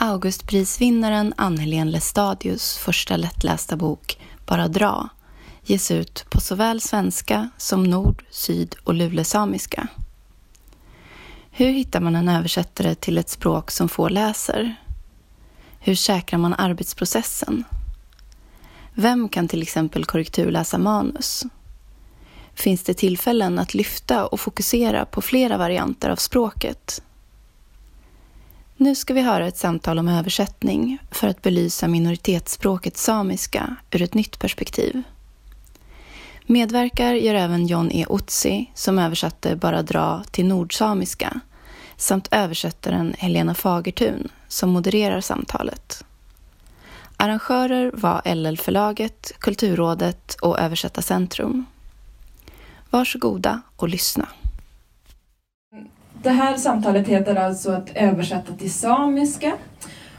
Augustprisvinnaren 0.00 1.34
Ann-Helén 1.36 1.90
Lestadius 1.90 2.76
första 2.76 3.16
lättlästa 3.16 3.76
bok 3.76 4.20
Bara 4.46 4.68
dra 4.68 5.08
ges 5.62 5.90
ut 5.90 6.26
på 6.30 6.40
såväl 6.40 6.80
svenska 6.80 7.50
som 7.56 7.84
nord-, 7.84 8.24
syd 8.30 8.76
och 8.84 8.94
lulesamiska. 8.94 9.88
Hur 11.50 11.70
hittar 11.70 12.00
man 12.00 12.16
en 12.16 12.28
översättare 12.28 12.94
till 12.94 13.18
ett 13.18 13.28
språk 13.28 13.70
som 13.70 13.88
få 13.88 14.08
läser? 14.08 14.74
Hur 15.80 15.94
säkrar 15.94 16.38
man 16.38 16.54
arbetsprocessen? 16.54 17.64
Vem 18.94 19.28
kan 19.28 19.48
till 19.48 19.62
exempel 19.62 20.04
korrekturläsa 20.04 20.78
manus? 20.78 21.44
Finns 22.54 22.82
det 22.82 22.94
tillfällen 22.94 23.58
att 23.58 23.74
lyfta 23.74 24.26
och 24.26 24.40
fokusera 24.40 25.04
på 25.04 25.22
flera 25.22 25.58
varianter 25.58 26.10
av 26.10 26.16
språket? 26.16 27.02
Nu 28.80 28.94
ska 28.94 29.14
vi 29.14 29.20
höra 29.20 29.46
ett 29.46 29.56
samtal 29.56 29.98
om 29.98 30.08
översättning 30.08 30.98
för 31.10 31.28
att 31.28 31.42
belysa 31.42 31.88
minoritetsspråket 31.88 32.96
samiska 32.96 33.76
ur 33.90 34.02
ett 34.02 34.14
nytt 34.14 34.38
perspektiv. 34.38 35.02
Medverkar 36.46 37.14
gör 37.14 37.34
även 37.34 37.66
John 37.66 37.90
E. 37.92 38.06
Otzi 38.08 38.70
som 38.74 38.98
översatte 38.98 39.56
Bara 39.56 39.82
dra 39.82 40.24
till 40.30 40.46
nordsamiska 40.46 41.40
samt 41.96 42.28
översättaren 42.30 43.14
Helena 43.18 43.54
Fagertun 43.54 44.28
som 44.48 44.70
modererar 44.70 45.20
samtalet. 45.20 46.04
Arrangörer 47.16 47.90
var 47.94 48.34
LL-förlaget, 48.34 49.32
Kulturrådet 49.38 50.34
och 50.34 50.58
Översättarcentrum. 50.58 51.66
Varsågoda 52.90 53.60
och 53.76 53.88
lyssna. 53.88 54.28
Det 56.22 56.30
här 56.30 56.56
samtalet 56.56 57.08
heter 57.08 57.36
alltså 57.36 57.72
att 57.72 57.90
översätta 57.94 58.52
till 58.52 58.72
samiska 58.72 59.52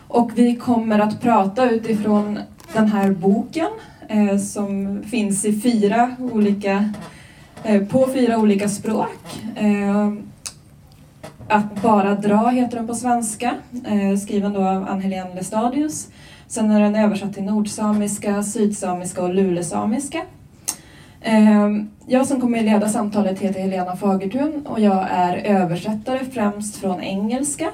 och 0.08 0.32
vi 0.36 0.56
kommer 0.56 1.00
att 1.00 1.22
prata 1.22 1.70
utifrån 1.70 2.40
den 2.74 2.88
här 2.88 3.12
boken 3.12 3.70
eh, 4.08 4.38
som 4.38 5.04
finns 5.04 5.46
i 5.46 5.62
fyra 5.62 6.16
olika, 6.20 6.94
eh, 7.64 7.84
på 7.88 8.08
fyra 8.14 8.38
olika 8.38 8.70
språk. 8.70 9.42
Eh, 9.56 10.14
att 11.48 11.82
bara 11.82 12.16
dra 12.16 12.50
heter 12.50 12.78
den 12.78 12.88
på 12.88 12.96
svenska, 12.96 13.56
eh, 13.86 14.18
skriven 14.20 14.54
då 14.54 14.60
av 14.60 14.90
Ann-Helén 14.90 15.36
Lestadius. 15.36 16.08
Sen 16.48 16.72
är 16.72 16.82
den 16.82 16.96
översatt 16.96 17.34
till 17.34 17.44
nordsamiska, 17.44 18.44
sydsamiska 18.44 19.24
och 19.24 19.34
lulesamiska. 19.34 20.22
Ehm, 21.22 21.90
jag 22.08 22.28
som 22.28 22.42
kommer 22.42 22.58
att 22.58 22.66
leda 22.66 22.90
samtalet 22.90 23.40
heter 23.40 23.60
Helena 23.60 23.96
Fagertun 23.96 24.66
och 24.66 24.80
jag 24.80 25.08
är 25.12 25.38
översättare 25.38 26.20
främst 26.32 26.76
från 26.76 27.02
engelska. 27.02 27.70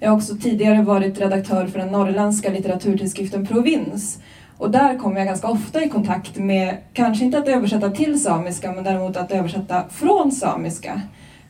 Jag 0.00 0.10
har 0.10 0.16
också 0.16 0.36
tidigare 0.36 0.82
varit 0.82 1.20
redaktör 1.20 1.66
för 1.66 1.78
den 1.78 1.88
norrländska 1.88 2.50
litteraturtidskriften 2.50 3.46
Provins 3.46 4.18
och 4.58 4.70
där 4.70 4.98
kommer 4.98 5.18
jag 5.18 5.26
ganska 5.26 5.48
ofta 5.48 5.84
i 5.84 5.88
kontakt 5.88 6.36
med, 6.36 6.76
kanske 6.92 7.24
inte 7.24 7.38
att 7.38 7.48
översätta 7.48 7.90
till 7.90 8.20
samiska, 8.20 8.72
men 8.72 8.84
däremot 8.84 9.16
att 9.16 9.32
översätta 9.32 9.84
från 9.90 10.32
samiska. 10.32 11.00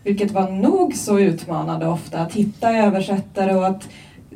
Vilket 0.03 0.31
var 0.31 0.50
nog 0.50 0.94
så 0.94 1.19
utmanande 1.19 1.87
ofta, 1.87 2.19
att 2.19 2.33
hitta 2.33 2.77
översättare 2.77 3.55
och 3.55 3.67
att 3.67 3.89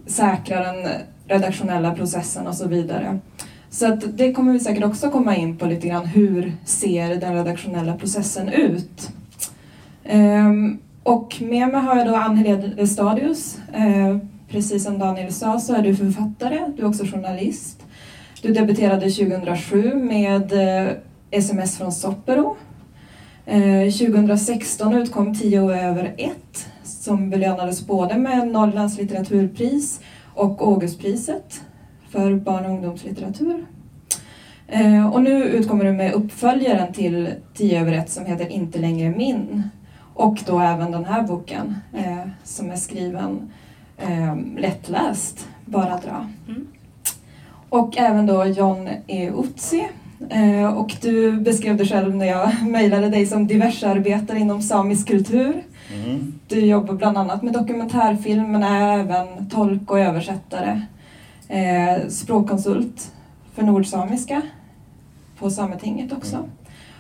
säkra 0.06 0.72
den 0.72 0.88
redaktionella 1.26 1.94
processen 1.94 2.46
och 2.46 2.54
så 2.54 2.68
vidare. 2.68 3.18
Så 3.70 3.86
att 3.86 4.18
det 4.18 4.32
kommer 4.32 4.52
vi 4.52 4.60
säkert 4.60 4.84
också 4.84 5.10
komma 5.10 5.36
in 5.36 5.56
på 5.56 5.66
lite 5.66 5.88
grann. 5.88 6.06
Hur 6.06 6.52
ser 6.64 7.16
den 7.16 7.34
redaktionella 7.34 7.96
processen 7.96 8.48
ut? 8.48 9.10
Ehm, 10.04 10.78
och 11.02 11.36
med 11.40 11.68
mig 11.68 11.80
har 11.80 11.96
jag 11.96 12.06
då 12.06 12.14
Ann-Helene 12.14 12.86
Stadius. 12.86 13.58
Ehm, 13.72 14.20
precis 14.48 14.84
som 14.84 14.98
Daniel 14.98 15.32
sa 15.32 15.60
så 15.60 15.74
är 15.74 15.82
du 15.82 15.96
författare, 15.96 16.72
du 16.76 16.82
är 16.82 16.88
också 16.88 17.04
journalist. 17.04 17.82
Du 18.42 18.52
debuterade 18.52 19.10
2007 19.10 19.94
med 19.94 20.52
eh, 20.52 20.92
SMS 21.30 21.78
från 21.78 21.92
Soppero. 21.92 22.56
Ehm, 23.46 23.90
2016 23.92 24.94
utkom 24.94 25.34
10 25.34 25.70
över 25.72 26.14
ett 26.16 26.66
som 26.82 27.30
belönades 27.30 27.86
både 27.86 28.18
med 28.18 28.48
Norrlands 28.48 28.98
litteraturpris 28.98 30.00
och 30.34 30.62
Augustpriset 30.62 31.60
för 32.10 32.34
barn 32.34 32.64
och 32.64 32.70
ungdomslitteratur. 32.70 33.66
Eh, 34.70 35.06
och 35.12 35.22
nu 35.22 35.44
utkommer 35.44 35.84
du 35.84 35.92
med 35.92 36.12
uppföljaren 36.12 36.92
till 36.92 37.28
10 37.54 37.80
över 37.80 37.92
1 37.92 38.10
som 38.10 38.26
heter 38.26 38.48
Inte 38.48 38.78
längre 38.78 39.10
min. 39.10 39.62
Och 40.14 40.38
då 40.46 40.60
även 40.60 40.90
den 40.90 41.04
här 41.04 41.22
boken 41.22 41.74
eh, 41.92 42.28
som 42.44 42.70
är 42.70 42.76
skriven 42.76 43.50
eh, 43.98 44.36
lättläst, 44.58 45.48
Bara 45.64 45.96
dra. 45.96 46.28
Mm. 46.48 46.66
Och 47.68 47.98
även 47.98 48.26
då 48.26 48.44
John 48.44 48.88
E. 49.06 49.30
Utsi. 49.44 49.88
Och 50.76 50.96
du 51.00 51.32
beskrev 51.32 51.76
dig 51.76 51.86
själv 51.86 52.16
när 52.16 52.26
jag 52.26 52.50
mejlade 52.68 53.08
dig 53.08 53.26
som 53.26 53.46
diversarbetare 53.46 54.38
inom 54.38 54.62
samisk 54.62 55.08
kultur. 55.08 55.62
Mm. 55.94 56.32
Du 56.48 56.60
jobbar 56.60 56.94
bland 56.94 57.18
annat 57.18 57.42
med 57.42 57.52
dokumentärfilm 57.52 58.52
men 58.52 58.62
är 58.62 58.98
även 58.98 59.48
tolk 59.48 59.90
och 59.90 60.00
översättare 60.00 60.82
eh, 61.50 62.08
språkkonsult 62.08 63.12
för 63.54 63.62
nordsamiska 63.62 64.42
på 65.38 65.50
Sametinget 65.50 66.12
också. 66.12 66.36
Mm. 66.36 66.50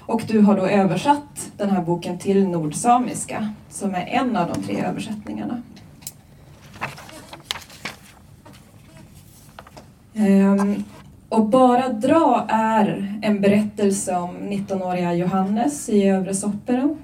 Och 0.06 0.22
du 0.28 0.40
har 0.40 0.56
då 0.56 0.66
översatt 0.66 1.52
den 1.56 1.70
här 1.70 1.82
boken 1.82 2.18
till 2.18 2.48
nordsamiska 2.48 3.54
som 3.68 3.94
är 3.94 4.06
en 4.06 4.36
av 4.36 4.52
de 4.54 4.62
tre 4.62 4.84
översättningarna. 4.84 5.62
Um, 10.14 10.84
och 11.28 11.46
Bara 11.46 11.88
dra 11.88 12.46
är 12.48 13.18
en 13.22 13.40
berättelse 13.40 14.16
om 14.16 14.36
19-åriga 14.36 15.14
Johannes 15.14 15.88
i 15.88 16.08
Övre 16.08 16.34
Soppero 16.34 16.96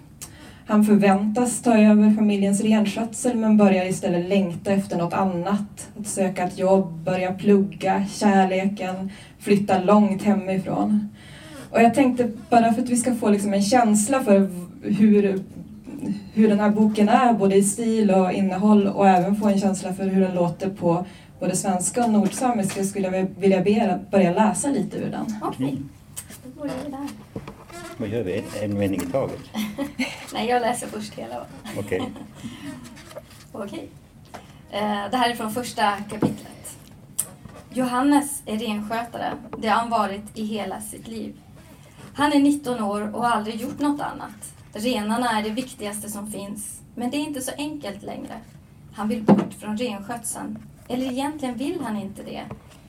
han 0.66 0.84
förväntas 0.84 1.62
ta 1.62 1.78
över 1.78 2.14
familjens 2.14 2.60
renskötsel 2.60 3.36
men 3.36 3.56
börjar 3.56 3.84
istället 3.84 4.28
längta 4.28 4.70
efter 4.72 4.98
något 4.98 5.12
annat. 5.12 5.88
Att 6.00 6.06
söka 6.06 6.44
ett 6.44 6.58
jobb, 6.58 6.92
börja 7.04 7.32
plugga, 7.32 8.04
kärleken, 8.06 9.10
flytta 9.38 9.82
långt 9.82 10.22
hemifrån. 10.22 11.08
Och 11.70 11.82
jag 11.82 11.94
tänkte 11.94 12.30
bara 12.50 12.72
för 12.72 12.82
att 12.82 12.88
vi 12.88 12.96
ska 12.96 13.14
få 13.14 13.30
liksom 13.30 13.54
en 13.54 13.62
känsla 13.62 14.20
för 14.20 14.50
hur, 14.82 15.40
hur 16.34 16.48
den 16.48 16.60
här 16.60 16.70
boken 16.70 17.08
är, 17.08 17.32
både 17.32 17.56
i 17.56 17.62
stil 17.62 18.10
och 18.10 18.32
innehåll 18.32 18.86
och 18.86 19.08
även 19.08 19.36
få 19.36 19.48
en 19.48 19.60
känsla 19.60 19.92
för 19.92 20.04
hur 20.04 20.20
den 20.20 20.34
låter 20.34 20.70
på 20.70 21.06
både 21.40 21.56
svenska 21.56 22.04
och 22.04 22.10
nordsamiska 22.10 22.84
skulle 22.84 23.08
jag 23.08 23.26
vilja 23.38 23.98
börja 24.10 24.32
läsa 24.32 24.68
lite 24.68 24.98
ur 24.98 25.10
den. 25.10 25.26
Okej, 25.42 25.66
okay. 25.66 25.76
då 26.44 26.60
börjar 26.60 26.74
vi 26.84 26.90
där. 26.90 27.08
Vad 27.96 28.08
gör 28.08 28.22
vi? 28.22 28.38
En, 28.38 28.70
en 28.70 28.78
mening 28.78 29.02
i 29.02 29.06
taget? 29.06 29.40
Nej, 30.32 30.48
jag 30.48 30.62
läser 30.62 30.86
först 30.86 31.14
hela. 31.14 31.46
Okej. 31.78 32.00
Okay. 32.00 32.12
Okej. 33.52 33.88
Eh, 34.70 35.10
det 35.10 35.16
här 35.16 35.30
är 35.30 35.34
från 35.34 35.52
första 35.52 35.96
kapitlet. 35.96 36.78
Johannes 37.72 38.42
är 38.46 38.58
renskötare. 38.58 39.32
Det 39.58 39.68
har 39.68 39.76
han 39.76 39.90
varit 39.90 40.38
i 40.38 40.44
hela 40.44 40.80
sitt 40.80 41.08
liv. 41.08 41.36
Han 42.14 42.32
är 42.32 42.38
19 42.38 42.82
år 42.82 43.14
och 43.14 43.22
har 43.22 43.30
aldrig 43.30 43.60
gjort 43.60 43.78
något 43.78 44.00
annat. 44.00 44.54
Renarna 44.72 45.38
är 45.38 45.42
det 45.42 45.50
viktigaste 45.50 46.10
som 46.10 46.32
finns. 46.32 46.80
Men 46.94 47.10
det 47.10 47.16
är 47.16 47.20
inte 47.20 47.40
så 47.40 47.52
enkelt 47.58 48.02
längre. 48.02 48.40
Han 48.92 49.08
vill 49.08 49.22
bort 49.22 49.54
från 49.60 49.76
renskötseln. 49.76 50.58
Eller 50.88 51.12
egentligen 51.12 51.56
vill 51.56 51.80
han 51.80 51.96
inte 51.96 52.22
det. 52.22 52.44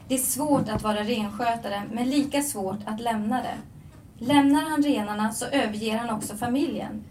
Det 0.08 0.16
är 0.16 0.20
svårt 0.20 0.70
att 0.70 0.84
vara 0.84 1.04
renskötare, 1.04 1.84
men 1.92 2.10
lika 2.10 2.42
svårt 2.42 2.80
att 2.86 3.00
lämna 3.00 3.42
det. 3.42 3.58
Lämnar 4.20 4.62
han 4.62 4.84
renarna 4.84 5.32
så 5.32 5.46
överger 5.46 5.98
han 5.98 6.10
också 6.10 6.36
familjen. 6.36 7.04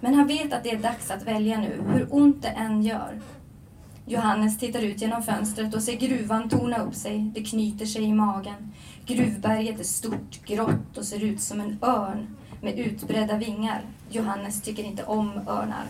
Men 0.00 0.14
han 0.14 0.26
vet 0.26 0.52
att 0.52 0.64
det 0.64 0.70
är 0.70 0.78
dags 0.78 1.10
att 1.10 1.22
välja 1.22 1.60
nu, 1.60 1.82
hur 1.92 2.08
ont 2.10 2.42
det 2.42 2.48
än 2.48 2.82
gör. 2.82 3.20
Johannes 4.06 4.58
tittar 4.58 4.80
ut 4.80 5.00
genom 5.02 5.22
fönstret 5.22 5.74
och 5.74 5.82
ser 5.82 5.96
gruvan 5.96 6.48
torna 6.48 6.76
upp 6.76 6.94
sig. 6.94 7.30
Det 7.34 7.44
knyter 7.44 7.86
sig 7.86 8.02
i 8.02 8.12
magen. 8.12 8.72
Gruvberget 9.06 9.80
är 9.80 9.84
stort, 9.84 10.44
grått 10.46 10.98
och 10.98 11.04
ser 11.04 11.24
ut 11.24 11.40
som 11.40 11.60
en 11.60 11.78
örn 11.82 12.36
med 12.60 12.78
utbredda 12.78 13.36
vingar. 13.36 13.82
Johannes 14.10 14.62
tycker 14.62 14.84
inte 14.84 15.04
om 15.04 15.30
örnar. 15.48 15.86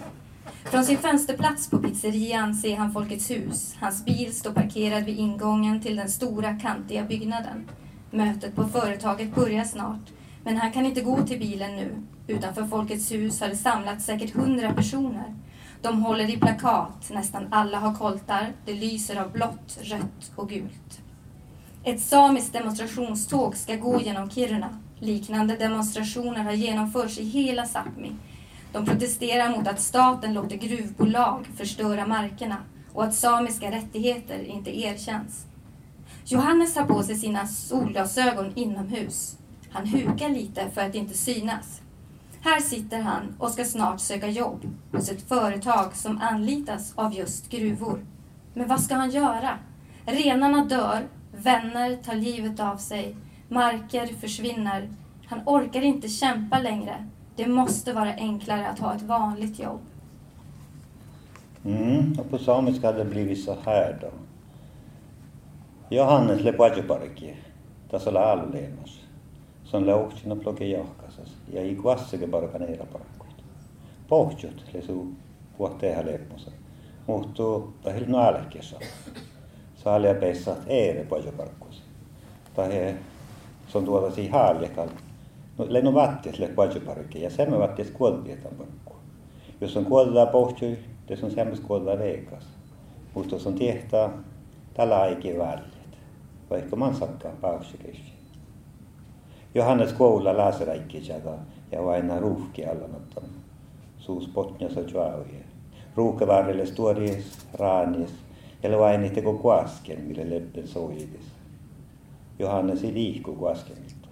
Från 0.65 0.85
sin 0.85 0.99
fönsterplats 0.99 1.71
på 1.71 1.79
pizzerian 1.79 2.55
ser 2.55 2.77
han 2.77 2.93
Folkets 2.93 3.31
hus. 3.31 3.77
Hans 3.81 4.05
bil 4.05 4.35
står 4.35 4.53
parkerad 4.53 5.05
vid 5.05 5.19
ingången 5.19 5.81
till 5.81 5.97
den 5.97 6.09
stora 6.09 6.59
kantiga 6.59 7.05
byggnaden. 7.05 7.69
Mötet 8.11 8.57
på 8.57 8.69
företaget 8.69 9.35
börjar 9.35 9.65
snart. 9.65 10.11
Men 10.45 10.57
han 10.57 10.73
kan 10.73 10.87
inte 10.87 11.01
gå 11.01 11.23
till 11.23 11.39
bilen 11.39 11.77
nu. 11.77 12.03
Utanför 12.27 12.65
Folkets 12.65 13.13
hus 13.13 13.41
har 13.41 13.49
det 13.49 13.57
samlats 13.57 14.05
säkert 14.05 14.35
hundra 14.35 14.73
personer. 14.73 15.35
De 15.83 16.03
håller 16.03 16.31
i 16.31 16.37
plakat, 16.37 17.11
nästan 17.11 17.47
alla 17.51 17.79
har 17.79 17.95
koltar. 17.95 18.53
Det 18.67 18.75
lyser 18.75 19.17
av 19.17 19.33
blått, 19.33 19.79
rött 19.83 20.33
och 20.37 20.49
gult. 20.49 21.01
Ett 21.85 22.01
samiskt 22.01 22.53
demonstrationståg 22.53 23.57
ska 23.57 23.77
gå 23.77 24.01
genom 24.01 24.31
Kiruna. 24.31 24.79
Liknande 24.99 25.57
demonstrationer 25.57 26.43
har 26.45 26.53
genomförts 26.53 27.19
i 27.19 27.25
hela 27.25 27.65
Sápmi. 27.65 28.13
De 28.73 28.87
protesterar 28.87 29.57
mot 29.57 29.69
att 29.69 29.81
staten 29.81 30.35
låter 30.35 30.57
gruvbolag 30.57 31.47
förstöra 31.57 32.07
markerna 32.07 32.57
och 32.93 33.05
att 33.05 33.15
samiska 33.15 33.71
rättigheter 33.71 34.45
inte 34.45 34.79
erkänns. 34.79 35.47
Johannes 36.25 36.77
har 36.77 36.85
på 36.85 37.03
sig 37.03 37.17
sina 37.17 37.47
solglasögon 37.47 38.53
inomhus. 38.55 39.37
Han 39.73 39.87
hukar 39.87 40.29
lite 40.29 40.71
för 40.71 40.81
att 40.81 40.95
inte 40.95 41.15
synas. 41.15 41.83
Här 42.41 42.61
sitter 42.61 43.01
han 43.01 43.37
och 43.39 43.51
ska 43.51 43.65
snart 43.65 44.01
söka 44.01 44.29
jobb 44.29 44.65
hos 44.93 45.11
ett 45.11 45.29
företag 45.29 45.97
som 45.97 46.21
anlitas 46.23 46.93
av 46.95 47.15
just 47.15 47.51
gruvor. 47.51 48.07
Men 48.55 48.69
vad 48.69 48.81
ska 48.81 48.95
han 48.95 49.11
göra? 49.11 49.59
Renarna 50.07 50.65
dör, 50.65 51.07
vänner 51.37 51.97
tar 51.97 52.15
livet 52.15 52.61
av 52.61 52.77
sig, 52.77 53.17
marker 53.49 54.07
försvinner. 54.07 54.91
Han 55.27 55.41
orkar 55.47 55.83
inte 55.83 56.09
kämpa 56.09 56.59
längre. 56.59 57.09
Det 57.37 57.47
måste 57.47 57.93
vara 57.93 58.15
enklare 58.15 58.69
att 58.69 58.79
ha 58.79 58.95
ett 58.95 59.03
vanligt 59.03 59.59
jobb. 59.59 59.81
Mm, 61.65 62.19
och 62.19 62.31
på 62.31 62.39
samiska 62.39 62.87
hade 62.87 63.05
det 63.05 63.11
blivit 63.11 63.45
så 63.45 63.57
här 63.65 63.99
då. 64.01 64.11
Johannes 65.89 66.41
le 66.41 66.53
tässä 67.93 68.11
oli. 68.11 68.69
see 69.73 69.79
on 69.79 69.87
lauhtsinna 69.87 70.37
blogi 70.37 70.71
jahkasas 70.71 71.37
ja 71.53 71.61
ei 71.61 71.75
kuassake 71.75 72.27
parkan 72.27 72.63
eira 72.63 72.87
parkuit. 72.87 73.37
Pohjut 74.09 74.65
lesu 74.75 75.09
puhteha 75.59 76.07
leppusa. 76.07 76.51
Muhtuu 77.07 77.75
tahil 77.83 78.05
naalekesa. 78.07 78.77
No 78.79 79.21
Saalia 79.75 80.15
peissat 80.15 80.59
eere 80.67 81.05
pohjo 81.05 81.33
parkuis. 81.33 81.83
Tahe 82.55 82.97
se 83.69 83.79
on 83.79 83.85
tuota 83.85 84.15
siihen 84.15 84.33
haalekal. 84.33 84.89
No 85.59 85.67
lennu 85.69 85.95
vattis 85.95 86.39
le 86.39 86.49
pohjo 86.49 86.81
parke 86.81 87.19
ja 87.19 87.31
semme 87.31 87.59
vattis 87.59 87.91
kuolpietan 87.91 88.55
parkku. 88.59 88.97
Jos 89.61 89.77
on 89.77 89.85
kuoldaa 89.85 90.27
pohjui, 90.27 90.79
tässä 91.07 91.27
on 91.27 91.33
semmoista 91.33 91.67
kuoldaa 91.67 91.99
veikas. 91.99 92.45
Mutta 93.15 93.39
se 93.39 93.49
on 93.49 93.55
tiehtaa 93.55 94.13
tällä 94.75 95.01
aikaa 95.01 95.39
väljet. 95.39 95.99
Vaikka 96.51 96.77
man 96.77 96.95
sakkaa. 96.95 97.33
Johannes 99.55 99.93
Koulla 99.93 100.37
Lazarakkijaga 100.37 101.39
ja 101.73 101.85
vaina 101.85 102.21
ruuhki 102.21 102.65
allanoton. 102.67 103.25
Suus 103.99 104.29
potnjas 104.29 104.77
och 104.77 104.91
juauie. 104.91 105.45
Ruukavarrelle 105.97 106.67
stuoriis, 106.67 107.39
raaniis, 107.55 108.11
ja 108.63 108.79
vaini 108.79 109.11
teko 109.11 109.35
kuasken, 109.35 110.01
mille 110.01 110.31
leppen 110.31 110.69
soidis. 110.69 111.27
Johannes 112.39 112.85
ei 112.85 112.95
liiku 112.95 113.35
kuaskenilta. 113.35 114.09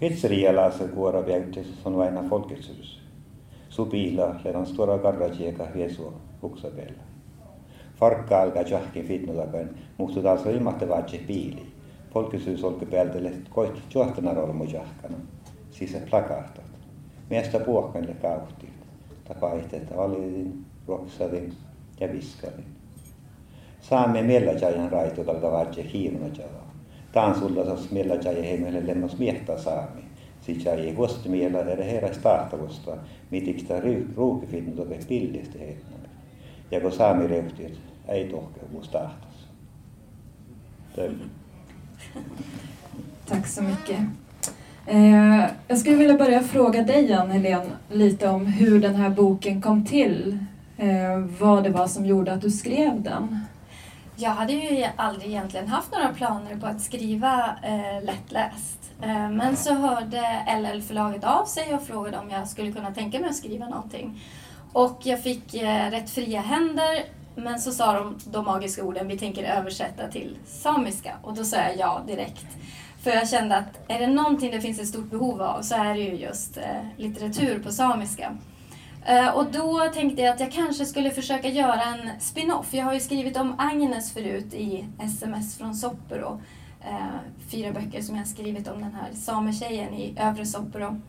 Pizzeria 0.00 0.56
Lazar 0.56 0.88
kuora 0.88 1.22
peautis 1.22 1.72
on 1.84 1.96
vaina 1.96 2.22
folketsyrys. 2.28 2.98
Supila 3.68 4.34
ja 4.44 4.58
on 4.58 4.66
stora 4.66 4.98
garragiega 4.98 5.66
Jeesu 5.74 6.12
ukse 6.42 6.70
peal. 6.70 6.94
Farka 7.96 8.42
alga 8.42 8.62
jahki 8.62 9.02
fitnudagain, 9.02 9.68
muhtu 9.98 10.22
taas 10.22 10.44
võimate 10.44 10.88
vaatsi 10.88 11.18
piili 11.18 11.77
Polkisuusolku 12.18 12.86
päältä 12.86 13.18
kohti 13.50 13.80
johtanarolmu 13.94 14.64
jahkana, 14.64 15.16
siis 15.70 15.92
se 15.92 16.02
plakahtot. 16.10 16.64
Miestä 17.30 17.58
puokkanille 17.58 18.14
kauhtiin, 18.14 18.72
tapaihteita 19.28 19.96
valitin, 19.96 20.64
ruoksavin 20.86 21.54
ja 22.00 22.12
viskavin. 22.12 22.64
Saamme 23.80 24.22
miellä 24.22 24.52
jajan 24.52 24.92
raitukalta 24.92 25.50
vaatje 25.50 25.90
hiivuna 25.92 26.26
jaa. 26.38 26.72
Taan 27.12 27.34
sulla 27.34 27.64
sos 27.64 27.90
miellä 27.90 28.14
jajan 28.14 28.44
heimelle 28.44 28.86
lennos 28.86 29.18
miehtä 29.18 29.58
saami. 29.58 30.02
Siis 30.40 30.64
jäi 30.64 30.94
huosti 30.94 31.28
miellä 31.28 31.60
ere 31.60 31.92
heräs 31.92 32.18
tahtavusta, 32.18 32.96
mitikstä 33.30 33.82
ruukifinnu 34.16 34.72
toke 34.76 34.98
pillistä 35.08 35.58
heimelle. 35.58 36.08
Ja 36.70 36.80
kun 36.80 36.92
saami 36.92 37.26
reuhtiet, 37.26 37.78
ei 38.08 38.24
tohkevuus 38.24 38.88
tahtas. 38.88 39.48
Tölli. 40.96 41.47
Tack 43.26 43.46
så 43.46 43.62
mycket. 43.62 43.98
Eh, 44.86 45.44
jag 45.68 45.78
skulle 45.78 45.96
vilja 45.96 46.18
börja 46.18 46.42
fråga 46.42 46.82
dig, 46.82 47.12
Ann-Helén, 47.12 47.70
lite 47.92 48.28
om 48.28 48.46
hur 48.46 48.80
den 48.80 48.94
här 48.94 49.10
boken 49.10 49.62
kom 49.62 49.84
till. 49.84 50.38
Eh, 50.76 51.18
vad 51.38 51.64
det 51.64 51.70
var 51.70 51.86
som 51.86 52.06
gjorde 52.06 52.32
att 52.32 52.40
du 52.40 52.50
skrev 52.50 53.02
den. 53.02 53.44
Jag 54.16 54.30
hade 54.30 54.52
ju 54.52 54.78
e- 54.78 54.90
aldrig 54.96 55.30
egentligen 55.30 55.68
haft 55.68 55.92
några 55.92 56.08
planer 56.08 56.56
på 56.56 56.66
att 56.66 56.80
skriva 56.80 57.56
eh, 57.62 58.04
lättläst. 58.04 58.90
Eh, 59.02 59.30
men 59.30 59.56
så 59.56 59.74
hörde 59.74 60.22
LL-förlaget 60.60 61.24
av 61.24 61.44
sig 61.44 61.74
och 61.74 61.82
frågade 61.86 62.18
om 62.18 62.30
jag 62.30 62.48
skulle 62.48 62.72
kunna 62.72 62.90
tänka 62.90 63.20
mig 63.20 63.28
att 63.30 63.36
skriva 63.36 63.68
någonting. 63.68 64.20
Och 64.72 65.00
jag 65.04 65.22
fick 65.22 65.54
eh, 65.54 65.90
rätt 65.90 66.10
fria 66.10 66.40
händer 66.40 67.04
men 67.38 67.60
så 67.60 67.72
sa 67.72 67.92
de 67.92 68.18
de 68.24 68.44
magiska 68.44 68.84
orden, 68.84 69.08
vi 69.08 69.18
tänker 69.18 69.44
översätta 69.44 70.08
till 70.08 70.38
samiska. 70.46 71.16
Och 71.22 71.34
då 71.34 71.44
sa 71.44 71.56
jag 71.56 71.76
ja 71.78 72.02
direkt. 72.06 72.46
För 73.02 73.10
jag 73.10 73.28
kände 73.28 73.56
att 73.56 73.90
är 73.90 73.98
det 73.98 74.06
någonting 74.06 74.50
det 74.50 74.60
finns 74.60 74.80
ett 74.80 74.88
stort 74.88 75.10
behov 75.10 75.42
av 75.42 75.62
så 75.62 75.74
är 75.74 75.94
det 75.94 76.00
ju 76.00 76.14
just 76.14 76.56
eh, 76.56 76.86
litteratur 76.96 77.58
på 77.58 77.72
samiska. 77.72 78.36
Eh, 79.06 79.28
och 79.28 79.52
då 79.52 79.88
tänkte 79.94 80.22
jag 80.22 80.34
att 80.34 80.40
jag 80.40 80.52
kanske 80.52 80.84
skulle 80.84 81.10
försöka 81.10 81.48
göra 81.48 81.82
en 81.82 82.20
spin-off. 82.20 82.74
Jag 82.74 82.84
har 82.84 82.94
ju 82.94 83.00
skrivit 83.00 83.36
om 83.36 83.54
Agnes 83.58 84.12
förut 84.12 84.54
i 84.54 84.84
SMS 85.02 85.58
från 85.58 85.74
Soppero. 85.74 86.40
Eh, 86.80 87.50
fyra 87.50 87.72
böcker 87.72 88.02
som 88.02 88.14
jag 88.14 88.22
har 88.22 88.28
skrivit 88.28 88.68
om 88.68 88.80
den 88.80 88.94
här 88.94 89.12
sametjejen 89.14 89.94
i 89.94 90.14
övre 90.18 90.46
Soppero. 90.46 91.00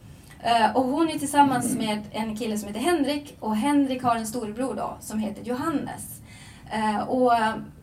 Eh, 0.43 0.75
och 0.75 0.83
hon 0.83 1.09
är 1.09 1.19
tillsammans 1.19 1.75
med 1.75 2.01
en 2.11 2.37
kille 2.37 2.57
som 2.57 2.67
heter 2.67 2.81
Henrik 2.81 3.37
och 3.39 3.55
Henrik 3.55 4.03
har 4.03 4.15
en 4.15 4.27
storebror 4.27 4.75
då 4.75 4.97
som 4.99 5.19
heter 5.19 5.43
Johannes. 5.43 6.18
Eh, 6.71 6.99
och 6.99 7.33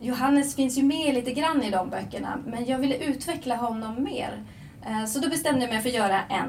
Johannes 0.00 0.56
finns 0.56 0.78
ju 0.78 0.82
med 0.82 1.14
lite 1.14 1.32
grann 1.32 1.62
i 1.62 1.70
de 1.70 1.90
böckerna 1.90 2.38
men 2.46 2.66
jag 2.66 2.78
ville 2.78 2.96
utveckla 2.96 3.56
honom 3.56 4.04
mer. 4.04 4.42
Eh, 4.86 5.04
så 5.06 5.18
då 5.18 5.28
bestämde 5.28 5.60
jag 5.60 5.70
mig 5.70 5.82
för 5.82 5.88
att 5.88 5.94
göra 5.94 6.22
en 6.22 6.48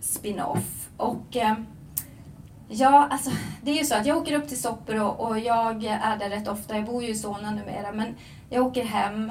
spin-off. 0.00 0.88
Och 0.96 1.36
eh, 1.36 1.54
ja, 2.68 3.08
alltså 3.10 3.30
det 3.62 3.70
är 3.70 3.74
ju 3.74 3.84
så 3.84 3.94
att 3.94 4.06
jag 4.06 4.16
åker 4.16 4.34
upp 4.34 4.48
till 4.48 4.60
Soppero 4.60 5.06
och 5.06 5.38
jag 5.38 5.84
är 5.84 6.18
där 6.18 6.30
rätt 6.30 6.48
ofta. 6.48 6.76
Jag 6.76 6.84
bor 6.84 7.02
ju 7.02 7.08
i 7.08 7.14
Solna 7.14 7.50
numera 7.50 7.92
men 7.92 8.14
jag 8.50 8.66
åker 8.66 8.84
hem 8.84 9.30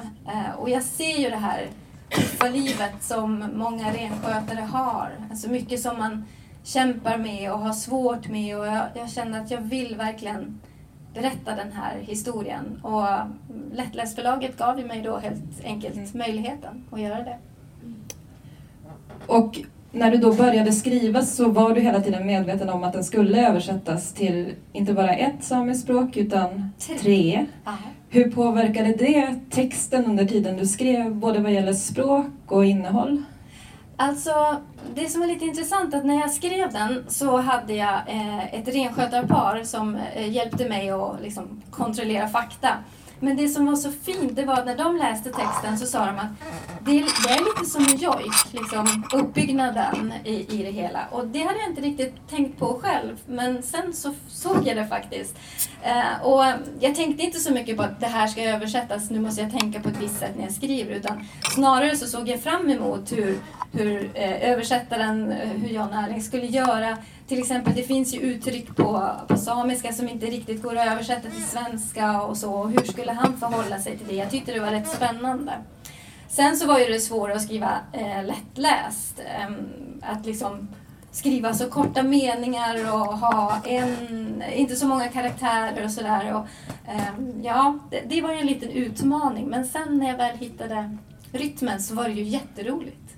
och 0.58 0.70
jag 0.70 0.82
ser 0.82 1.18
ju 1.18 1.30
det 1.30 1.36
här 1.36 1.68
tuffa 2.10 2.48
livet 2.48 2.94
som 3.00 3.44
många 3.54 3.92
renskötare 3.92 4.60
har. 4.60 5.12
Alltså 5.30 5.50
mycket 5.50 5.80
som 5.80 5.98
man 5.98 6.24
kämpar 6.64 7.18
med 7.18 7.52
och 7.52 7.58
har 7.58 7.72
svårt 7.72 8.28
med 8.28 8.58
och 8.58 8.66
jag, 8.66 8.84
jag 8.94 9.10
kände 9.10 9.38
att 9.38 9.50
jag 9.50 9.60
vill 9.60 9.96
verkligen 9.96 10.60
berätta 11.16 11.54
den 11.56 11.72
här 11.72 11.98
historien. 12.00 12.80
Och 12.82 13.06
Lättläsförlaget 13.72 14.56
gav 14.58 14.78
ju 14.78 14.86
mig 14.86 15.02
då 15.02 15.16
helt 15.16 15.64
enkelt 15.64 15.96
mm. 15.96 16.08
möjligheten 16.14 16.84
att 16.90 17.00
göra 17.00 17.22
det. 17.22 17.38
Och 19.26 19.60
när 19.92 20.10
du 20.10 20.16
då 20.16 20.32
började 20.32 20.72
skriva 20.72 21.22
så 21.22 21.48
var 21.48 21.74
du 21.74 21.80
hela 21.80 22.00
tiden 22.00 22.26
medveten 22.26 22.68
om 22.68 22.84
att 22.84 22.92
den 22.92 23.04
skulle 23.04 23.48
översättas 23.48 24.12
till 24.12 24.54
inte 24.72 24.92
bara 24.92 25.14
ett 25.14 25.44
samiskt 25.44 25.84
språk 25.84 26.16
utan 26.16 26.70
tre. 27.00 27.46
Aha. 27.64 27.76
Hur 28.08 28.30
påverkade 28.30 28.92
det 28.92 29.34
texten 29.50 30.04
under 30.04 30.24
tiden 30.24 30.56
du 30.56 30.66
skrev, 30.66 31.14
både 31.14 31.38
vad 31.38 31.52
gäller 31.52 31.72
språk 31.72 32.26
och 32.46 32.64
innehåll? 32.64 33.22
Alltså, 33.96 34.56
det 34.94 35.08
som 35.08 35.22
är 35.22 35.26
lite 35.26 35.44
intressant 35.44 35.94
är 35.94 35.98
att 35.98 36.04
när 36.04 36.20
jag 36.20 36.30
skrev 36.30 36.72
den 36.72 37.04
så 37.08 37.36
hade 37.36 37.74
jag 37.74 37.94
eh, 38.06 38.54
ett 38.54 38.68
renskötarpar 38.68 39.64
som 39.64 39.96
eh, 39.96 40.28
hjälpte 40.32 40.68
mig 40.68 40.90
att 40.90 41.20
liksom, 41.22 41.62
kontrollera 41.70 42.28
fakta. 42.28 42.68
Men 43.20 43.36
det 43.36 43.48
som 43.48 43.66
var 43.66 43.76
så 43.76 43.90
fint 43.92 44.36
det 44.36 44.44
var 44.44 44.54
att 44.54 44.66
när 44.66 44.76
de 44.76 44.96
läste 44.96 45.30
texten 45.30 45.78
så 45.78 45.86
sa 45.86 46.06
de 46.06 46.18
att 46.18 46.30
det 46.84 46.90
är, 46.90 47.04
det 47.26 47.34
är 47.34 47.44
lite 47.44 47.70
som 47.70 47.84
en 47.84 47.96
jojk, 47.96 48.52
liksom, 48.52 49.04
uppbyggnaden 49.14 50.12
i, 50.24 50.34
i 50.34 50.62
det 50.62 50.70
hela. 50.70 51.06
Och 51.10 51.26
det 51.26 51.42
hade 51.42 51.58
jag 51.58 51.68
inte 51.68 51.80
riktigt 51.80 52.14
tänkt 52.30 52.58
på 52.58 52.80
själv, 52.82 53.20
men 53.26 53.62
sen 53.62 53.92
så 53.92 54.14
såg 54.28 54.66
jag 54.66 54.76
det 54.76 54.86
faktiskt. 54.86 55.36
Eh, 55.82 56.26
och 56.26 56.44
jag 56.80 56.94
tänkte 56.94 57.22
inte 57.22 57.40
så 57.40 57.52
mycket 57.52 57.76
på 57.76 57.82
att 57.82 58.00
det 58.00 58.06
här 58.06 58.26
ska 58.26 58.42
översättas, 58.42 59.10
nu 59.10 59.20
måste 59.20 59.42
jag 59.42 59.50
tänka 59.50 59.80
på 59.80 59.88
ett 59.88 60.00
visst 60.00 60.18
sätt 60.18 60.32
när 60.36 60.42
jag 60.44 60.52
skriver, 60.52 60.94
utan 60.94 61.24
snarare 61.54 61.96
så 61.96 62.06
såg 62.06 62.28
jag 62.28 62.40
fram 62.40 62.70
emot 62.70 63.12
hur, 63.12 63.38
hur 63.72 64.10
eh, 64.14 64.50
översättaren, 64.50 65.32
eh, 65.32 65.48
hur 65.48 65.68
Jan 65.68 65.92
Erling 65.92 66.22
skulle 66.22 66.46
göra 66.46 66.96
till 67.28 67.38
exempel, 67.38 67.74
det 67.74 67.82
finns 67.82 68.14
ju 68.14 68.20
uttryck 68.20 68.76
på, 68.76 69.10
på 69.28 69.36
samiska 69.36 69.92
som 69.92 70.08
inte 70.08 70.26
riktigt 70.26 70.62
går 70.62 70.76
att 70.76 70.92
översätta 70.92 71.30
till 71.30 71.42
svenska 71.42 72.22
och 72.22 72.36
så. 72.36 72.64
Hur 72.64 72.84
skulle 72.84 73.12
han 73.12 73.36
förhålla 73.36 73.78
sig 73.78 73.98
till 73.98 74.06
det? 74.06 74.14
Jag 74.14 74.30
tyckte 74.30 74.52
det 74.52 74.60
var 74.60 74.70
rätt 74.70 74.88
spännande. 74.88 75.52
Sen 76.28 76.56
så 76.56 76.66
var 76.66 76.78
ju 76.78 76.86
det 76.86 77.00
svåra 77.00 77.34
att 77.34 77.42
skriva 77.42 77.70
eh, 77.92 78.24
lättläst. 78.24 79.20
Eh, 79.20 79.54
att 80.02 80.26
liksom 80.26 80.68
skriva 81.10 81.54
så 81.54 81.70
korta 81.70 82.02
meningar 82.02 82.94
och 82.94 83.18
ha 83.18 83.60
en, 83.64 84.42
inte 84.54 84.76
så 84.76 84.86
många 84.86 85.08
karaktärer 85.08 85.84
och 85.84 85.90
sådär. 85.90 86.46
Eh, 86.88 87.00
ja, 87.42 87.78
det, 87.90 88.02
det 88.06 88.22
var 88.22 88.32
ju 88.32 88.38
en 88.38 88.46
liten 88.46 88.70
utmaning. 88.70 89.46
Men 89.46 89.66
sen 89.66 89.98
när 89.98 90.08
jag 90.08 90.16
väl 90.16 90.36
hittade 90.36 90.96
rytmen 91.32 91.82
så 91.82 91.94
var 91.94 92.04
det 92.04 92.14
ju 92.14 92.22
jätteroligt. 92.22 93.15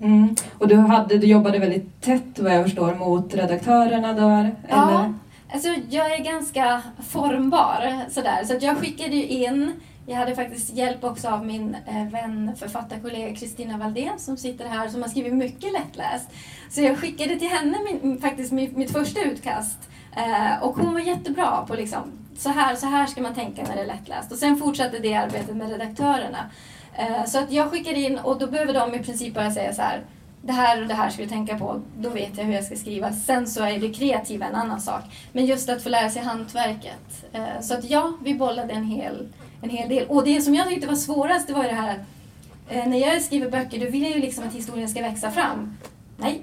Mm. 0.00 0.36
Och 0.58 0.68
du, 0.68 0.76
hade, 0.76 1.18
du 1.18 1.26
jobbade 1.26 1.58
väldigt 1.58 2.00
tätt 2.00 2.38
vad 2.38 2.54
jag 2.54 2.64
förstår 2.64 2.94
mot 2.94 3.34
redaktörerna 3.34 4.12
där? 4.12 4.54
Ja, 4.68 5.12
Alltså, 5.52 5.68
jag 5.90 6.14
är 6.14 6.24
ganska 6.24 6.82
formbar 7.08 8.04
sådär. 8.10 8.44
Så 8.44 8.56
att 8.56 8.62
jag 8.62 8.76
skickade 8.76 9.16
ju 9.16 9.26
in 9.26 9.72
jag 10.08 10.16
hade 10.16 10.34
faktiskt 10.34 10.74
hjälp 10.74 11.04
också 11.04 11.28
av 11.28 11.46
min 11.46 11.76
eh, 11.86 12.08
vän, 12.12 12.52
författarkollega 12.56 13.34
Kristina 13.34 13.78
Valdén 13.78 14.18
som 14.18 14.36
sitter 14.36 14.68
här 14.68 14.88
som 14.88 15.02
har 15.02 15.08
skrivit 15.08 15.32
mycket 15.32 15.72
lättläst. 15.72 16.28
Så 16.70 16.80
jag 16.80 16.98
skickade 16.98 17.38
till 17.38 17.48
henne 17.48 17.78
min, 17.84 18.20
faktiskt 18.20 18.52
mitt 18.52 18.90
första 18.90 19.20
utkast. 19.20 19.78
Eh, 20.16 20.62
och 20.62 20.76
hon 20.76 20.92
var 20.92 21.00
jättebra 21.00 21.64
på 21.68 21.74
liksom, 21.74 22.00
så 22.38 22.48
här, 22.48 22.76
så 22.76 22.86
här 22.86 23.06
ska 23.06 23.22
man 23.22 23.34
tänka 23.34 23.62
när 23.62 23.76
det 23.76 23.82
är 23.82 23.86
lättläst. 23.86 24.32
Och 24.32 24.38
sen 24.38 24.56
fortsatte 24.56 24.98
det 24.98 25.14
arbetet 25.14 25.56
med 25.56 25.70
redaktörerna. 25.70 26.50
Eh, 26.98 27.24
så 27.24 27.38
att 27.38 27.52
jag 27.52 27.70
skickade 27.70 28.00
in 28.00 28.18
och 28.18 28.38
då 28.38 28.46
behöver 28.46 28.74
de 28.74 28.94
i 28.94 28.98
princip 28.98 29.34
bara 29.34 29.50
säga 29.50 29.74
så 29.74 29.82
här 29.82 30.00
det 30.42 30.52
här 30.52 30.82
och 30.82 30.88
det 30.88 30.94
här 30.94 31.10
ska 31.10 31.22
du 31.22 31.28
tänka 31.28 31.58
på, 31.58 31.80
då 31.98 32.08
vet 32.08 32.38
jag 32.38 32.44
hur 32.44 32.54
jag 32.54 32.64
ska 32.64 32.76
skriva. 32.76 33.12
Sen 33.12 33.46
så 33.46 33.64
är 33.64 33.78
det 33.78 33.88
kreativa 33.88 34.46
en 34.46 34.54
annan 34.54 34.80
sak. 34.80 35.02
Men 35.32 35.46
just 35.46 35.68
att 35.68 35.82
få 35.82 35.88
lära 35.88 36.10
sig 36.10 36.22
hantverket. 36.22 37.24
Eh, 37.32 37.60
så 37.60 37.74
att 37.74 37.90
ja, 37.90 38.12
vi 38.22 38.34
bollade 38.34 38.72
en 38.72 38.84
hel, 38.84 39.28
en 39.62 39.70
hel 39.70 39.88
del. 39.88 40.06
Och 40.08 40.24
det 40.24 40.40
som 40.40 40.54
jag 40.54 40.68
tyckte 40.68 40.86
var 40.86 40.94
svårast, 40.94 41.46
det 41.46 41.52
var 41.52 41.62
ju 41.62 41.68
det 41.68 41.74
här 41.74 41.90
att 41.90 42.88
när 42.88 42.98
jag 42.98 43.22
skriver 43.22 43.50
böcker, 43.50 43.80
då 43.80 43.90
vill 43.90 44.02
jag 44.02 44.12
ju 44.12 44.20
liksom 44.20 44.44
att 44.48 44.54
historien 44.54 44.88
ska 44.88 45.02
växa 45.02 45.30
fram. 45.30 45.76
Nej, 46.16 46.42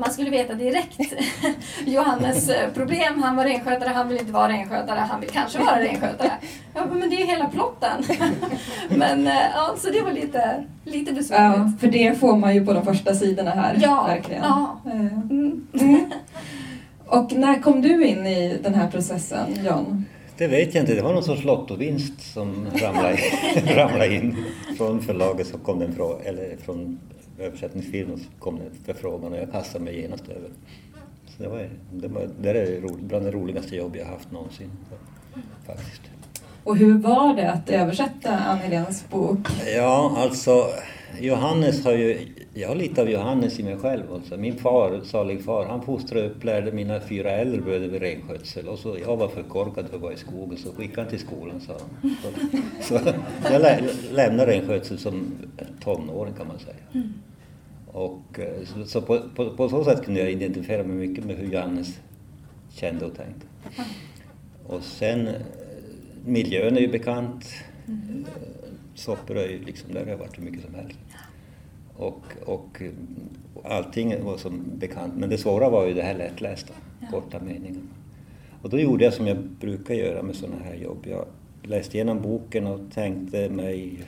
man 0.00 0.10
skulle 0.12 0.30
veta 0.30 0.54
direkt 0.54 1.00
Johannes 1.86 2.48
eh, 2.48 2.70
problem. 2.70 3.22
Han 3.22 3.36
var 3.36 3.44
renskötare, 3.44 3.88
han 3.88 4.08
vill 4.08 4.18
inte 4.18 4.32
vara 4.32 4.48
renskötare, 4.48 4.98
han 4.98 5.20
vill 5.20 5.30
kanske 5.30 5.58
vara 5.58 5.80
renskötare. 5.80 6.32
Ja, 6.74 6.86
men 6.92 7.10
det 7.10 7.16
är 7.16 7.20
ju 7.20 7.26
hela 7.26 7.48
plotten. 7.48 8.04
men 8.88 9.26
eh, 9.26 9.32
ja, 9.54 9.74
så 9.78 9.90
det 9.90 10.02
var 10.02 10.12
lite, 10.12 10.64
lite 10.84 11.12
besvärligt. 11.12 11.58
Ja, 11.58 11.72
för 11.80 11.86
det 11.86 12.20
får 12.20 12.36
man 12.36 12.54
ju 12.54 12.66
på 12.66 12.72
de 12.72 12.84
första 12.84 13.14
sidorna 13.14 13.50
här. 13.50 13.78
Ja, 13.82 14.04
verkligen. 14.06 14.42
Ja. 14.42 14.80
Mm. 14.84 15.66
Mm. 15.80 16.10
Och 17.06 17.32
när 17.32 17.62
kom 17.62 17.82
du 17.82 18.06
in 18.06 18.26
i 18.26 18.58
den 18.62 18.74
här 18.74 18.90
processen, 18.90 19.64
John? 19.64 20.04
Det 20.36 20.46
vet 20.46 20.74
jag 20.74 20.82
inte. 20.82 20.94
Det 20.94 21.02
var 21.02 21.12
någon 21.12 21.22
sorts 21.22 21.44
lottovinst 21.44 22.32
som 22.32 22.66
ramlade, 22.74 23.18
ramlade 23.74 24.14
in 24.14 24.36
från 24.76 25.02
förlaget. 25.02 25.46
Så 25.46 25.58
kom 25.58 25.78
den 25.78 25.94
från, 25.94 26.20
eller 26.24 26.56
från 26.64 26.98
översättningsfirman 27.40 28.20
kom 28.38 28.58
det 28.58 28.64
en 28.64 28.74
förfrågan 28.84 29.32
och 29.32 29.38
jag 29.38 29.52
kastade 29.52 29.84
mig 29.84 30.00
genast 30.00 30.28
över. 30.28 30.50
Så 31.26 31.42
det, 31.42 31.48
var, 31.48 31.68
det, 31.92 32.08
var, 32.08 32.28
det 32.40 32.50
är 32.50 32.80
bland 33.02 33.24
det 33.24 33.30
roligaste 33.30 33.76
jobb 33.76 33.96
jag 33.96 34.06
haft 34.06 34.32
någonsin. 34.32 34.70
Faktiskt. 35.66 36.02
Och 36.64 36.76
hur 36.76 36.98
var 36.98 37.36
det 37.36 37.52
att 37.52 37.70
översätta 37.70 38.38
Ann-Helens 38.38 39.04
bok? 39.10 39.38
Ja, 39.76 40.14
alltså 40.16 40.66
Johannes 41.20 41.84
har 41.84 41.92
ju, 41.92 42.18
jag 42.54 42.68
har 42.68 42.74
lite 42.74 43.02
av 43.02 43.10
Johannes 43.10 43.60
i 43.60 43.62
mig 43.62 43.76
själv. 43.76 44.12
Alltså. 44.12 44.36
Min 44.36 44.56
far, 44.56 45.00
salig 45.04 45.44
far, 45.44 45.66
han 45.66 45.82
fostrade 45.82 46.24
och 46.24 46.30
upplärde 46.30 46.72
mina 46.72 47.00
fyra 47.00 47.30
äldre 47.30 47.60
bröder 47.60 47.88
vid 47.88 48.02
renskötsel 48.02 48.68
och 48.68 48.78
så 48.78 48.96
jag 49.06 49.16
var 49.16 49.28
för 49.28 49.42
korkad 49.42 49.88
för 49.88 49.96
att 49.96 50.02
vara 50.02 50.12
i 50.12 50.16
skogen 50.16 50.58
så 50.58 50.72
skickade 50.72 51.00
han 51.00 51.10
till 51.10 51.26
skolan 51.26 51.60
sa 51.60 51.72
han. 51.72 52.16
Så, 52.82 52.98
så 52.98 53.12
jag 53.52 53.62
lä, 53.62 53.80
lämnade 54.12 54.52
renskötsel 54.52 54.98
som 54.98 55.32
tonåring 55.84 56.34
kan 56.34 56.46
man 56.46 56.58
säga. 56.58 56.76
Mm. 56.94 57.12
Och, 57.92 58.38
eh, 58.38 58.64
så, 58.64 58.84
så 58.84 59.02
på, 59.02 59.20
på, 59.34 59.50
på, 59.50 59.68
så 59.68 59.84
sätt 59.84 60.04
kunde 60.04 60.20
jag 60.20 60.30
identifiera 60.30 60.82
mig 60.82 61.08
mycket 61.08 61.24
med 61.24 61.36
hur 61.36 61.52
Johannes 61.52 62.00
kände 62.70 63.04
och 63.04 63.16
tänkte. 63.16 63.46
Och 64.66 64.82
sen, 64.82 65.26
eh, 65.26 65.34
miljön 66.24 66.76
är 66.76 66.80
ju 66.80 66.88
bekant. 66.88 67.44
Mm. 67.88 68.24
Liksom, 69.66 69.92
där 69.92 70.00
har 70.00 70.10
jag 70.10 70.16
varit 70.16 70.38
hur 70.38 70.44
mycket 70.44 70.64
som 70.64 70.74
helst. 70.74 70.98
Och, 71.96 72.22
och 72.44 72.82
allting 73.64 74.24
var 74.24 74.36
som 74.36 74.62
bekant, 74.78 75.14
men 75.16 75.30
det 75.30 75.38
svåra 75.38 75.70
var 75.70 75.86
ju 75.86 75.94
det 75.94 76.02
här 76.02 76.14
lättlästa, 76.14 76.74
ja. 77.00 77.06
korta 77.10 77.40
meningarna. 77.40 77.88
Och 78.62 78.70
då 78.70 78.78
gjorde 78.78 79.04
jag 79.04 79.14
som 79.14 79.26
jag 79.26 79.38
brukar 79.38 79.94
göra 79.94 80.22
med 80.22 80.36
sådana 80.36 80.62
här 80.64 80.74
jobb. 80.74 81.06
Jag 81.08 81.26
läste 81.62 81.96
igenom 81.96 82.22
boken 82.22 82.66
och 82.66 82.80
tänkte 82.94 83.48
mig 83.48 84.04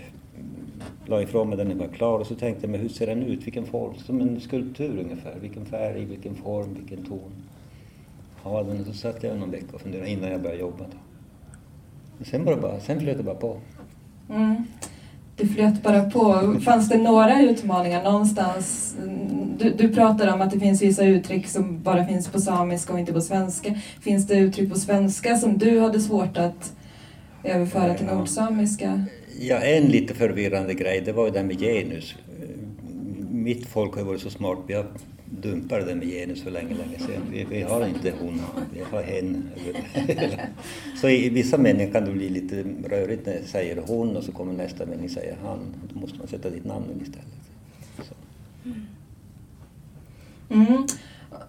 la 1.06 1.22
ifrån 1.22 1.48
mig 1.48 1.58
den 1.58 1.68
när 1.68 1.74
jag 1.74 1.80
var 1.88 1.94
klar 1.94 2.18
och 2.18 2.26
så 2.26 2.34
tänkte 2.34 2.62
jag 2.62 2.70
mig 2.70 2.80
hur 2.80 2.88
ser 2.88 3.06
den 3.06 3.22
ut, 3.22 3.46
vilken 3.46 3.66
form, 3.66 3.94
som 3.94 4.20
en 4.20 4.40
skulptur 4.40 4.98
ungefär, 4.98 5.34
vilken 5.40 5.66
färg, 5.66 6.04
vilken 6.04 6.34
form, 6.34 6.74
vilken 6.74 7.04
ton. 7.04 7.32
Ja, 8.44 8.64
men 8.68 8.84
så 8.84 8.92
satt 8.92 9.22
jag 9.22 9.38
någon 9.38 9.50
vecka 9.50 9.66
och 9.74 9.80
funderade 9.80 10.10
innan 10.10 10.30
jag 10.30 10.42
började 10.42 10.60
jobba. 10.60 10.84
Då. 10.84 12.24
Sen, 12.24 12.44
bara, 12.44 12.80
sen 12.80 13.00
flöt 13.00 13.16
det 13.16 13.22
bara 13.22 13.34
på. 13.34 13.56
Mm. 14.30 14.64
Det 15.36 15.46
flöt 15.46 15.82
bara 15.82 16.10
på. 16.10 16.54
Fanns 16.64 16.88
det 16.88 16.98
några 16.98 17.42
utmaningar 17.42 18.04
någonstans? 18.04 18.96
Du, 19.58 19.70
du 19.70 19.94
pratar 19.94 20.34
om 20.34 20.40
att 20.40 20.50
det 20.50 20.60
finns 20.60 20.82
vissa 20.82 21.04
uttryck 21.04 21.46
som 21.46 21.82
bara 21.82 22.04
finns 22.04 22.28
på 22.28 22.40
samiska 22.40 22.92
och 22.92 22.98
inte 22.98 23.12
på 23.12 23.20
svenska. 23.20 23.74
Finns 24.00 24.26
det 24.26 24.34
uttryck 24.34 24.72
på 24.72 24.78
svenska 24.78 25.36
som 25.36 25.58
du 25.58 25.80
hade 25.80 26.00
svårt 26.00 26.36
att 26.36 26.72
överföra 27.44 27.94
till 27.94 28.06
nordsamiska? 28.06 29.06
Ja, 29.44 29.56
en 29.56 29.88
lite 29.88 30.14
förvirrande 30.14 30.74
grej, 30.74 31.00
det 31.00 31.12
var 31.12 31.26
ju 31.26 31.30
det 31.30 31.42
med 31.42 31.60
genus. 31.60 32.14
Mitt 33.30 33.66
folk 33.66 33.94
har 33.94 34.02
varit 34.02 34.20
så 34.20 34.30
smart, 34.30 34.58
vi 34.66 34.74
har 34.74 34.86
dumpat 35.24 35.86
det 35.86 35.94
med 35.94 36.08
genus 36.08 36.42
för 36.42 36.50
länge, 36.50 36.74
länge 36.74 36.98
sedan. 36.98 37.22
Vi, 37.30 37.44
vi 37.44 37.62
har 37.62 37.86
inte 37.86 38.12
hon, 38.20 38.40
vi 38.74 38.80
har 38.90 39.02
hen. 39.02 39.50
så 41.00 41.08
i 41.08 41.28
vissa 41.28 41.58
meningar 41.58 41.92
kan 41.92 42.04
det 42.04 42.12
bli 42.12 42.28
lite 42.28 42.64
rörigt 42.88 43.26
när 43.26 43.34
jag 43.34 43.44
säger 43.44 43.82
hon 43.86 44.16
och 44.16 44.24
så 44.24 44.32
kommer 44.32 44.52
nästa 44.52 44.86
mening 44.86 45.08
säger 45.08 45.36
han. 45.44 45.58
Då 45.92 46.00
måste 46.00 46.18
man 46.18 46.28
sätta 46.28 46.50
ditt 46.50 46.64
namn 46.64 46.86
istället. 47.02 47.26
Så. 47.98 48.14
Mm. 48.64 50.66
mm. 50.66 50.86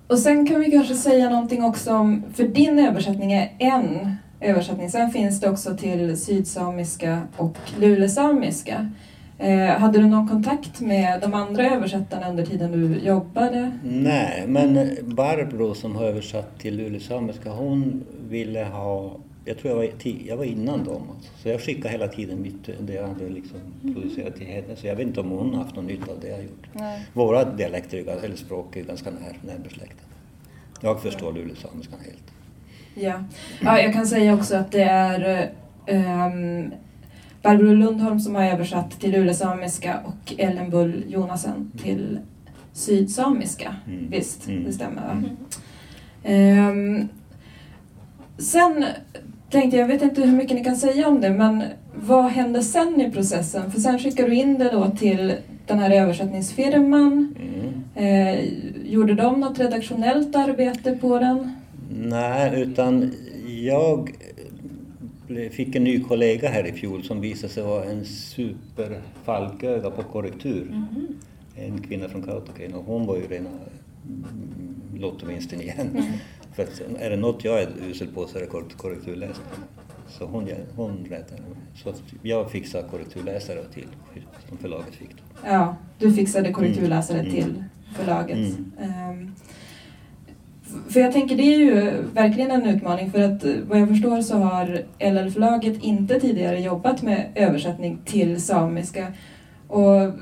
Och 0.08 0.20
sen 0.20 0.48
kan 0.48 0.60
vi 0.60 0.72
kanske 0.72 0.96
säga 0.96 1.30
någonting 1.30 1.64
också 1.64 1.94
om, 1.94 2.24
för 2.34 2.44
din 2.44 2.80
översättning 2.80 3.34
är 3.34 3.56
en 3.60 4.16
översättning. 4.44 4.90
Sen 4.90 5.12
finns 5.12 5.40
det 5.40 5.50
också 5.50 5.78
till 5.78 6.18
sydsamiska 6.18 7.22
och 7.38 7.58
lulesamiska. 7.80 8.92
Eh, 9.40 9.68
hade 9.68 10.00
du 10.00 10.06
någon 10.06 10.28
kontakt 10.28 10.82
med 10.82 11.22
de 11.22 11.34
andra 11.34 11.70
översättarna 11.70 12.30
under 12.30 12.46
tiden 12.46 12.72
du 12.72 13.00
jobbade? 13.00 13.72
Nej, 13.84 14.44
men 14.48 14.90
Barbro 15.04 15.76
som 15.76 15.96
har 15.96 16.04
översatt 16.04 16.60
till 16.60 16.76
lulesamiska, 16.76 17.50
hon 17.50 18.04
ville 18.30 18.64
ha 18.64 19.18
jag 19.46 19.58
tror 19.58 19.72
jag 19.72 19.78
var, 19.78 19.90
jag 20.28 20.38
var 20.38 20.44
innan 20.44 20.84
dem. 20.84 21.02
Så 21.36 21.50
jag 21.50 21.62
skickade 21.62 21.90
hela 21.90 22.08
tiden 22.08 22.42
mitt, 22.42 22.70
det 22.80 22.94
jag 22.94 23.08
hade 23.08 23.30
liksom 23.30 23.60
producerat 23.82 24.36
till 24.36 24.48
henne. 24.48 24.76
Så 24.76 24.88
jag 24.88 24.96
vet 24.96 25.08
inte 25.08 25.20
om 25.20 25.30
hon 25.30 25.54
har 25.54 25.64
haft 25.64 25.76
någon 25.76 25.86
nytta 25.86 26.12
av 26.12 26.20
det 26.22 26.28
jag 26.28 26.36
har 26.36 26.44
gjort. 26.44 26.68
Nej. 26.74 27.06
Våra 27.14 27.44
dialekter, 27.44 28.24
eller 28.24 28.36
språk, 28.36 28.76
är 28.76 28.84
ganska 28.84 29.10
när, 29.12 29.54
närbesläktade. 29.54 30.02
Jag 30.82 31.02
förstår 31.02 31.34
lulesamiskan 31.34 32.00
helt. 32.06 32.34
Ja. 32.96 33.24
ja, 33.62 33.80
jag 33.80 33.94
kan 33.94 34.08
säga 34.08 34.34
också 34.34 34.56
att 34.56 34.72
det 34.72 34.84
är 34.84 35.52
um, 35.88 36.72
Barbro 37.42 37.74
Lundholm 37.74 38.20
som 38.20 38.36
har 38.36 38.44
översatt 38.44 39.00
till 39.00 39.12
lulesamiska 39.12 40.00
och 40.06 40.34
Ellen 40.38 40.70
Bull 40.70 41.04
Jonasen 41.08 41.72
till 41.84 42.20
sydsamiska. 42.74 43.76
Mm. 43.88 44.08
Visst, 44.10 44.48
mm. 44.48 44.64
det 44.64 44.74
stämmer 44.74 45.26
mm. 46.24 46.70
um, 46.70 47.10
Sen 48.38 48.86
tänkte 49.50 49.78
jag, 49.78 49.84
jag 49.84 49.94
vet 49.94 50.02
inte 50.02 50.22
hur 50.22 50.38
mycket 50.38 50.58
ni 50.58 50.64
kan 50.64 50.76
säga 50.76 51.08
om 51.08 51.22
det, 51.22 51.30
men 51.30 51.64
vad 51.96 52.26
hände 52.26 52.62
sen 52.62 53.02
i 53.02 53.12
processen? 53.12 53.72
För 53.72 53.80
sen 53.80 54.00
skickade 54.00 54.30
du 54.30 54.36
in 54.36 54.58
det 54.58 54.70
då 54.72 54.90
till 54.90 55.36
den 55.68 55.80
här 55.80 55.92
översättningsfirman. 55.92 57.36
Mm. 57.40 57.84
Eh, 57.96 58.46
gjorde 58.86 59.14
de 59.14 59.40
något 59.40 59.60
redaktionellt 59.60 60.36
arbete 60.36 60.92
på 60.92 61.20
den? 61.20 61.56
Nej, 61.96 62.62
utan 62.62 63.12
jag 63.48 64.12
fick 65.52 65.76
en 65.76 65.84
ny 65.84 66.00
kollega 66.00 66.50
här 66.50 66.68
i 66.68 66.72
fjol 66.72 67.04
som 67.04 67.22
visade 67.22 67.54
sig 67.54 67.64
vara 67.64 67.84
en 67.84 68.06
superfalköga 68.06 69.90
på 69.90 70.04
korrektur. 70.04 70.62
Mm 70.62 70.86
-hmm. 70.96 71.14
En 71.56 71.82
kvinna 71.82 72.10
från 72.10 72.24
Kautokeino 72.24 72.78
och 72.78 72.86
hon 72.86 73.06
var 73.06 73.16
ju 73.16 73.28
rena 73.28 73.50
lottovinsten 74.96 75.62
igen. 75.62 75.90
Mm. 75.92 76.04
För 76.56 76.64
att 76.64 76.82
är 77.00 77.10
det 77.10 77.18
något 77.18 77.44
jag 77.44 77.62
är 77.62 77.70
usel 77.90 78.08
på 78.08 78.28
så 78.28 78.38
är 78.38 78.42
det 78.42 78.48
korrekturläsning. 78.78 79.48
Så 80.08 80.26
hon, 80.26 80.50
hon 80.76 81.06
räddade 81.10 81.42
mig. 81.42 81.52
Så 81.76 81.94
jag 82.22 82.52
fixade 82.52 82.88
korrekturläsare 82.88 83.64
till 83.74 83.88
som 84.50 84.58
förlaget 84.58 84.96
fick. 84.96 85.10
Då. 85.10 85.48
Ja, 85.48 85.76
du 86.00 86.14
fixade 86.14 86.52
korrekturläsare 86.52 87.20
mm. 87.20 87.32
till 87.32 87.64
förlaget. 87.96 88.38
Mm. 88.38 89.10
Um, 89.10 89.36
för 90.90 91.00
jag 91.00 91.12
tänker 91.12 91.38
det 91.38 91.44
är 91.44 91.58
ju 91.58 91.92
verkligen 92.14 92.52
en 92.52 92.66
utmaning 92.66 93.12
för 93.12 93.22
att 93.22 93.46
eh, 93.46 93.52
vad 93.68 93.80
jag 93.80 93.90
förstår 93.90 94.22
så 94.22 94.38
har 94.38 94.66
LL-förlaget 95.00 95.84
inte 95.84 96.20
tidigare 96.20 96.60
jobbat 96.60 97.02
med 97.02 97.26
översättning 97.36 98.00
till 98.06 98.42
samiska. 98.42 99.08
Och 99.68 100.14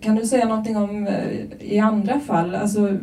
kan 0.00 0.14
du 0.16 0.26
säga 0.26 0.44
någonting 0.44 0.76
om 0.76 1.06
eh, 1.06 1.26
i 1.60 1.78
andra 1.78 2.20
fall? 2.20 2.54
Alltså, 2.54 2.96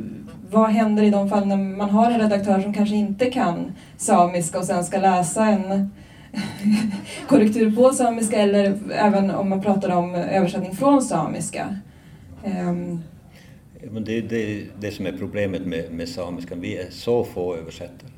vad 0.51 0.69
händer 0.69 1.03
i 1.03 1.09
de 1.09 1.29
fall 1.29 1.47
när 1.47 1.57
man 1.57 1.89
har 1.89 2.11
en 2.11 2.19
redaktör 2.19 2.59
som 2.59 2.73
kanske 2.73 2.95
inte 2.95 3.31
kan 3.31 3.71
samiska 3.97 4.59
och 4.59 4.65
sen 4.65 4.83
ska 4.83 4.99
läsa 4.99 5.45
en 5.45 5.89
korrektur 7.27 7.75
på 7.75 7.89
samiska 7.93 8.37
eller 8.37 8.79
även 8.91 9.31
om 9.31 9.49
man 9.49 9.61
pratar 9.61 9.89
om 9.89 10.15
översättning 10.15 10.75
från 10.75 11.01
samiska? 11.01 11.77
Um, 12.43 13.03
men 13.91 14.03
det 14.03 14.17
är 14.17 14.21
det, 14.21 14.65
det 14.79 14.91
som 14.91 15.05
är 15.05 15.17
problemet 15.17 15.65
med, 15.65 15.91
med 15.91 16.09
samiskan. 16.09 16.61
Vi 16.61 16.77
är 16.77 16.89
så 16.89 17.23
få 17.23 17.55
översättare. 17.55 18.09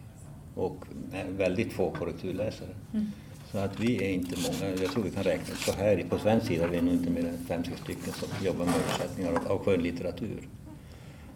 och 0.55 0.85
väldigt 1.29 1.73
få 1.73 1.91
korrekturläsare. 1.91 2.75
Mm. 2.93 3.05
Så 3.51 3.57
att 3.57 3.79
vi 3.79 4.05
är 4.05 4.09
inte 4.09 4.35
många, 4.41 4.75
jag 4.81 4.91
tror 4.91 5.03
vi 5.03 5.11
kan 5.11 5.23
räkna 5.23 5.55
så 5.55 5.71
här 5.71 6.05
på 6.09 6.17
svensk 6.19 6.47
sida 6.47 6.67
vi 6.67 6.77
är 6.77 6.81
nog 6.81 6.93
inte 6.93 7.09
mer 7.09 7.25
än 7.25 7.37
fem, 7.37 7.63
sex 7.63 7.81
stycken 7.81 8.13
som 8.13 8.45
jobbar 8.45 8.65
med 8.65 8.75
översättningar 8.75 9.41
av 9.47 9.63
skönlitteratur. 9.63 10.47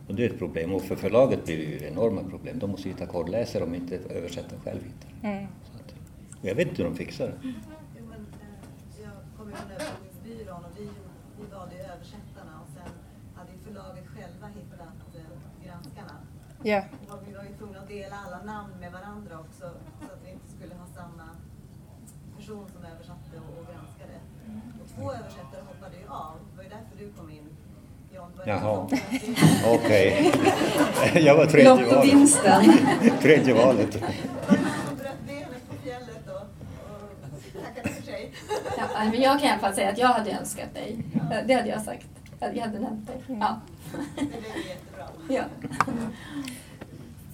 Och 0.07 0.15
det 0.15 0.25
är 0.25 0.29
ett 0.29 0.39
problem 0.39 0.73
och 0.73 0.81
för 0.81 0.95
förlaget 0.95 1.45
blir 1.45 1.57
det 1.57 1.63
ju 1.63 1.87
enorma 1.87 2.23
problem. 2.23 2.59
De 2.59 2.69
måste 2.69 2.89
hitta 2.89 3.05
kodläsare 3.05 3.63
om 3.63 3.75
inte 3.75 3.95
översättaren 3.97 4.61
själv 4.61 4.79
hittar. 4.83 5.29
Mm. 5.29 5.47
Att, 5.75 5.95
jag 6.41 6.55
vet 6.55 6.67
inte 6.67 6.83
hur 6.83 6.89
de 6.89 6.95
fixar 6.95 7.27
det. 7.27 7.47
Mm. 7.47 7.55
Jo, 7.97 8.03
men, 8.09 8.19
eh, 8.19 9.03
jag 9.03 9.13
kommer 9.37 9.51
från 9.55 9.71
översättningsbyrån 9.71 10.63
och 10.67 10.73
vi, 10.79 10.87
vi 11.39 11.45
valde 11.55 11.75
översättarna 11.75 12.53
och 12.63 12.69
sen 12.75 12.91
hade 13.37 13.51
förlaget 13.65 14.07
själva 14.15 14.47
hittat 14.47 15.15
eh, 15.15 15.65
granskarna. 15.65 16.15
Yeah. 16.63 16.83
Och 17.07 17.19
vi 17.27 17.33
var 17.33 17.43
ju 17.43 17.53
tvungna 17.57 17.79
att 17.79 17.87
dela 17.87 18.15
alla 18.25 18.43
namn 18.53 18.73
med 18.79 18.91
varandra 18.91 19.39
också 19.39 19.65
så 19.99 20.05
att 20.13 20.21
vi 20.25 20.31
inte 20.31 20.49
skulle 20.55 20.75
ha 20.75 20.85
samma 20.95 21.27
person 22.37 22.65
som 22.73 22.85
översatte 22.91 23.33
och, 23.37 23.59
och 23.59 23.65
granskade. 23.69 24.15
Och 24.81 24.87
två 24.95 25.11
översättare 25.11 25.61
hoppade 25.67 25.95
ju 26.01 26.07
av. 26.07 26.33
Det 26.51 26.57
var 26.57 26.63
ju 26.63 26.69
därför 26.69 26.95
du 26.97 27.11
kom 27.17 27.29
in 27.29 27.49
Jaha, 28.45 28.87
okej. 29.65 30.31
Okay. 31.03 31.21
Jag 31.25 31.35
var 31.35 31.45
tredje 31.45 31.73
valet. 31.73 31.91
Lottovinsten. 31.91 32.73
tredje 33.21 33.53
valet. 33.53 34.03
Ja, 38.77 39.05
men 39.11 39.21
jag 39.21 39.39
kan 39.39 39.47
i 39.47 39.51
alla 39.51 39.59
fall 39.59 39.73
säga 39.73 39.89
att 39.89 39.97
jag 39.97 40.07
hade 40.07 40.31
önskat 40.31 40.73
dig. 40.73 41.03
Det 41.47 41.53
hade 41.53 41.69
jag 41.69 41.81
sagt. 41.81 42.18
Jag 42.39 42.61
hade 42.61 42.79
nämnt 42.79 43.07
dig. 43.07 43.23
Ja. 43.27 43.61
Det 44.15 44.25
blev 44.25 44.67
jättebra. 44.67 45.07
Ja. 45.29 45.43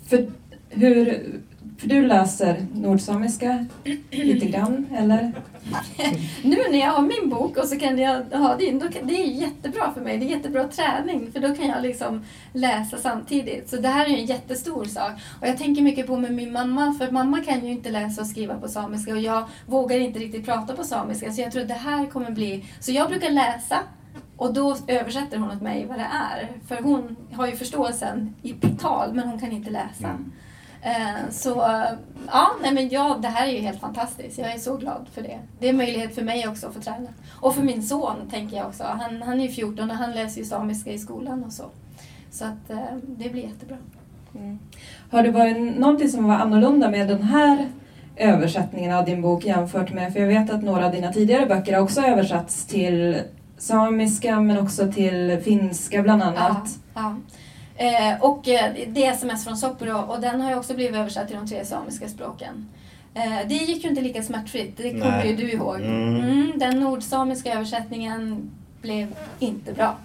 För 0.08 0.32
hur, 0.70 1.06
för 1.78 1.88
du 1.88 2.08
läser 2.08 2.66
nordsamiska 2.74 3.66
lite 4.12 4.46
grann, 4.46 4.88
eller? 4.98 5.34
nu 6.44 6.58
när 6.72 6.80
jag 6.80 6.92
har 6.92 7.02
min 7.02 7.30
bok 7.30 7.58
och 7.58 7.68
så 7.68 7.80
kan 7.80 7.98
jag 7.98 8.24
ha 8.24 8.56
din, 8.56 8.80
då 8.80 8.90
kan, 8.90 9.08
det 9.08 9.14
är 9.14 9.26
jättebra 9.26 9.94
för 9.94 10.02
mig. 10.02 10.18
Det 10.18 10.26
är 10.26 10.30
jättebra 10.30 10.68
träning 10.68 11.32
för 11.32 11.40
då 11.40 11.56
kan 11.56 11.68
jag 11.68 11.84
liksom 11.84 12.26
läsa 12.54 12.98
samtidigt. 12.98 13.70
Så 13.70 13.78
det 13.78 13.88
här 13.88 14.06
är 14.06 14.18
en 14.18 14.26
jättestor 14.26 14.86
sak. 14.86 15.12
Och 15.42 15.48
jag 15.48 15.58
tänker 15.58 15.82
mycket 15.82 16.08
på 16.08 16.18
med 16.18 16.34
min 16.34 16.52
mamma, 16.52 16.94
för 17.00 17.12
mamma 17.12 17.42
kan 17.42 17.66
ju 17.66 17.72
inte 17.72 17.92
läsa 17.92 18.22
och 18.22 18.28
skriva 18.28 18.60
på 18.60 18.68
samiska 18.68 19.12
och 19.12 19.22
jag 19.22 19.50
vågar 19.66 20.00
inte 20.00 20.20
riktigt 20.20 20.46
prata 20.46 20.76
på 20.76 20.84
samiska. 20.84 21.32
Så 21.32 21.42
jag 21.42 21.52
tror 21.52 21.62
att 21.62 21.68
det 21.68 21.74
här 21.74 22.06
kommer 22.06 22.32
bli... 22.32 22.66
Så 22.80 22.92
jag 22.92 23.10
brukar 23.10 23.30
läsa 23.30 23.80
och 24.38 24.54
då 24.54 24.78
översätter 24.88 25.38
hon 25.38 25.52
åt 25.52 25.62
mig 25.62 25.86
vad 25.86 25.98
det 25.98 26.10
är. 26.32 26.52
För 26.68 26.84
hon 26.84 27.16
har 27.34 27.48
ju 27.48 27.56
förståelsen 27.56 28.36
i 28.42 28.54
tal 28.80 29.14
men 29.14 29.28
hon 29.28 29.40
kan 29.40 29.52
inte 29.52 29.70
läsa. 29.70 30.08
Mm. 30.08 30.32
Eh, 30.82 31.30
så 31.30 31.50
ja, 32.28 32.52
nej 32.62 32.74
men 32.74 32.90
ja, 32.90 33.18
det 33.22 33.28
här 33.28 33.48
är 33.48 33.52
ju 33.52 33.60
helt 33.60 33.80
fantastiskt. 33.80 34.38
Jag 34.38 34.54
är 34.54 34.58
så 34.58 34.78
glad 34.78 35.08
för 35.14 35.22
det. 35.22 35.40
Det 35.60 35.66
är 35.66 35.70
en 35.70 35.78
möjlighet 35.78 36.16
för 36.16 36.22
mig 36.22 36.48
också 36.48 36.68
att 36.68 36.74
få 36.74 36.82
träna. 36.82 37.10
Och 37.32 37.56
för 37.56 37.64
min 37.64 37.84
son 37.84 38.16
tänker 38.32 38.58
jag 38.58 38.68
också. 38.68 38.84
Han, 38.84 39.22
han 39.22 39.42
är 39.42 39.48
14 39.48 39.92
och 39.92 39.98
han 39.98 40.12
läser 40.12 40.40
ju 40.40 40.46
samiska 40.46 40.92
i 40.92 40.98
skolan 40.98 41.44
och 41.44 41.54
så. 41.54 41.64
Så 42.32 42.46
att 42.46 42.70
eh, 42.70 42.78
det 43.02 43.30
blir 43.30 43.44
jättebra. 43.44 43.78
Mm. 44.36 44.60
Har 45.12 45.24
det 45.24 45.32
varit 45.32 45.78
någonting 45.78 46.10
som 46.10 46.28
var 46.28 46.36
annorlunda 46.36 46.90
med 46.90 47.08
den 47.08 47.24
här 47.24 47.70
översättningen 48.16 48.96
av 48.96 49.06
din 49.06 49.22
bok 49.22 49.46
jämfört 49.46 49.94
med, 49.94 50.14
för 50.14 50.20
jag 50.20 50.28
vet 50.28 50.50
att 50.50 50.64
några 50.64 50.86
av 50.86 50.92
dina 50.92 51.14
tidigare 51.14 51.46
böcker 51.46 51.74
har 51.74 51.82
också 51.82 52.02
översatts 52.02 52.66
till 52.66 53.22
samiska 53.58 54.40
men 54.40 54.58
också 54.58 54.92
till 54.92 55.42
finska 55.44 56.02
bland 56.02 56.24
annat. 56.24 56.70
Ja, 56.94 57.02
ja. 57.02 57.16
Eh, 57.78 58.22
och 58.22 58.48
eh, 58.48 58.74
det 58.88 59.06
är 59.06 59.12
sms 59.12 59.44
från 59.44 59.58
Soppero 59.58 59.98
och 59.98 60.22
den 60.22 60.42
har 60.42 60.50
ju 60.50 60.58
också 60.58 60.74
blivit 60.74 60.96
översatt 60.96 61.28
till 61.28 61.38
de 61.38 61.48
tre 61.48 61.66
samiska 61.66 62.08
språken. 62.08 62.70
Eh, 63.14 63.48
det 63.48 63.56
gick 63.56 63.84
ju 63.84 63.90
inte 63.90 64.02
lika 64.02 64.24
smärtfritt, 64.24 64.78
det 64.78 64.92
kommer 64.92 65.26
ju 65.26 65.36
du 65.36 65.52
ihåg. 65.52 65.76
Mm. 65.76 66.16
Mm, 66.16 66.52
den 66.56 66.80
nordsamiska 66.80 67.54
översättningen 67.54 68.52
blev 68.82 69.16
inte 69.40 69.74
bra. 69.74 69.98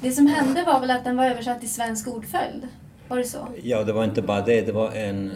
Det 0.00 0.12
som 0.12 0.26
hände 0.26 0.62
var 0.62 0.80
väl 0.80 0.90
att 0.90 1.04
den 1.04 1.16
var 1.16 1.24
översatt 1.24 1.64
i 1.64 1.66
svensk 1.66 2.08
ordföljd? 2.08 2.68
Var 3.08 3.16
det 3.16 3.24
så? 3.24 3.48
Ja, 3.62 3.84
det 3.84 3.92
var 3.92 4.04
inte 4.04 4.22
bara 4.22 4.40
det. 4.40 4.60
Det 4.60 4.72
var 4.72 4.92
en, 4.92 5.32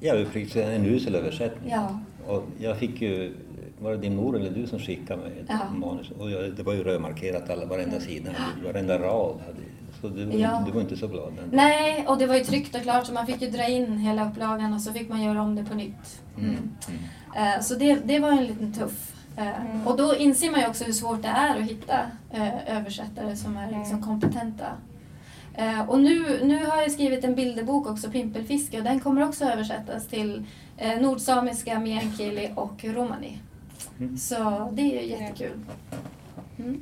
ja, 0.00 0.14
en 0.54 0.86
usel 0.86 1.14
översättning. 1.14 1.72
Ja. 1.72 2.00
Och 2.26 2.44
jag 2.58 2.78
fick 2.78 3.02
ju, 3.02 3.34
var 3.84 3.90
det 3.90 3.98
din 3.98 4.16
mor 4.16 4.36
eller 4.36 4.50
du 4.50 4.66
som 4.66 4.78
skickade 4.78 5.22
mig 5.22 5.32
ett 5.40 5.46
ja. 5.48 5.70
manus? 5.74 6.10
Och 6.10 6.30
jag, 6.30 6.52
det 6.52 6.62
var 6.62 6.72
ju 6.72 6.84
rödmarkerat 6.84 7.50
alla, 7.50 7.66
varenda 7.66 8.00
sida, 8.00 8.30
varenda 8.64 8.98
rad 8.98 9.40
hade 9.46 9.60
så 10.04 10.10
du, 10.10 10.38
ja. 10.38 10.62
du 10.66 10.72
var 10.72 10.80
inte 10.80 10.96
så 10.96 11.06
glad? 11.06 11.28
Ändå. 11.28 11.56
Nej, 11.56 12.06
och 12.08 12.18
det 12.18 12.26
var 12.26 12.34
ju 12.34 12.44
tryckt 12.44 12.74
och 12.74 12.82
klart 12.82 13.06
så 13.06 13.12
man 13.12 13.26
fick 13.26 13.42
ju 13.42 13.50
dra 13.50 13.68
in 13.68 13.98
hela 13.98 14.28
upplagan 14.28 14.74
och 14.74 14.80
så 14.80 14.92
fick 14.92 15.08
man 15.08 15.22
göra 15.22 15.42
om 15.42 15.56
det 15.56 15.64
på 15.64 15.74
nytt. 15.74 16.22
Mm. 16.38 16.50
Mm. 16.50 17.56
Uh, 17.56 17.62
så 17.62 17.74
det, 17.74 17.94
det 17.94 18.18
var 18.18 18.32
en 18.32 18.44
liten 18.44 18.72
tuff. 18.72 19.12
Uh, 19.38 19.60
mm. 19.60 19.86
Och 19.86 19.96
då 19.96 20.16
inser 20.16 20.50
man 20.50 20.60
ju 20.60 20.66
också 20.66 20.84
hur 20.84 20.92
svårt 20.92 21.22
det 21.22 21.28
är 21.28 21.56
att 21.56 21.70
hitta 21.70 22.00
uh, 22.34 22.76
översättare 22.76 23.36
som 23.36 23.56
är 23.56 23.78
liksom 23.78 24.02
kompetenta. 24.02 24.66
och 25.88 26.00
nu, 26.00 26.40
nu 26.44 26.66
har 26.66 26.82
jag 26.82 26.92
skrivit 26.92 27.24
en 27.24 27.34
bilderbok 27.34 27.86
också, 27.86 28.10
Pimpelfiske, 28.10 28.78
och 28.78 28.84
den 28.84 29.00
kommer 29.00 29.28
också 29.28 29.44
översättas 29.44 30.06
till 30.06 30.44
nordsamiska, 31.00 31.80
meänkieli 31.80 32.50
och 32.56 32.84
romani. 32.84 33.38
Mm. 34.00 34.16
Så 34.16 34.68
det 34.72 34.82
är 34.82 35.02
ju 35.02 35.08
jättekul. 35.08 35.60
Mm. 36.58 36.80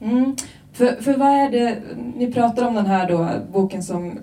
Mm. 0.00 0.36
För, 0.72 1.02
för 1.02 1.16
vad 1.16 1.28
är 1.28 1.50
det, 1.50 1.78
ni 2.16 2.32
pratar 2.32 2.66
om 2.68 2.74
den 2.74 2.86
här 2.86 3.08
då, 3.08 3.28
boken 3.52 3.82
som, 3.82 4.18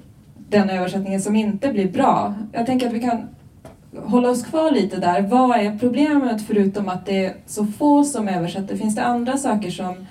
den 0.49 0.69
översättningen 0.69 1.21
som 1.21 1.35
inte 1.35 1.73
blir 1.73 1.91
bra. 1.91 2.33
Jag 2.53 2.65
tänker 2.65 2.87
att 2.87 2.93
vi 2.93 2.99
kan 2.99 3.27
hålla 4.03 4.29
oss 4.29 4.43
kvar 4.43 4.71
lite 4.71 4.97
där. 4.97 5.21
Vad 5.21 5.59
är 5.59 5.79
problemet 5.79 6.47
förutom 6.47 6.89
att 6.89 7.05
det 7.05 7.25
är 7.25 7.35
så 7.45 7.65
få 7.65 8.03
som 8.03 8.27
översätter? 8.27 8.77
Finns 8.77 8.95
det 8.95 9.03
andra 9.03 9.37
saker 9.37 9.71
som... 9.71 10.05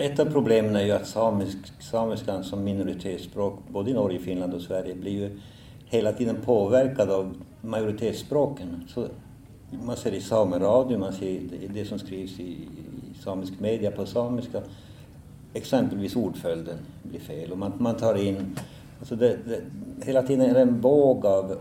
Ett 0.00 0.18
av 0.18 0.24
problemen 0.24 0.76
är 0.76 0.82
ju 0.82 0.92
att 0.92 1.06
samisk, 1.06 1.58
samiskan 1.82 2.44
som 2.44 2.64
minoritetsspråk, 2.64 3.58
både 3.68 3.90
i 3.90 3.94
Norge, 3.94 4.18
Finland 4.18 4.54
och 4.54 4.62
Sverige, 4.62 4.94
blir 4.94 5.12
ju 5.12 5.40
hela 5.86 6.12
tiden 6.12 6.36
påverkad 6.44 7.10
av 7.10 7.34
majoritetsspråken. 7.62 8.84
Så 8.88 9.08
man 9.70 9.96
ser 9.96 10.12
i 10.12 10.20
sameradio, 10.20 10.98
man 10.98 11.12
ser 11.12 11.40
det 11.74 11.84
som 11.84 11.98
skrivs 11.98 12.40
i 12.40 12.68
samisk 13.20 13.60
media 13.60 13.90
på 13.90 14.06
samiska, 14.06 14.62
exempelvis 15.54 16.16
ordföljden 16.16 16.78
blir 17.02 17.20
fel 17.20 17.52
och 17.52 17.58
man, 17.58 17.72
man 17.78 17.96
tar 17.96 18.14
in, 18.14 18.58
alltså 18.98 19.16
det, 19.16 19.38
det, 19.46 19.60
hela 20.04 20.22
tiden 20.22 20.50
är 20.50 20.54
det 20.54 20.60
en 20.60 20.80
våg 20.80 21.26
av 21.26 21.56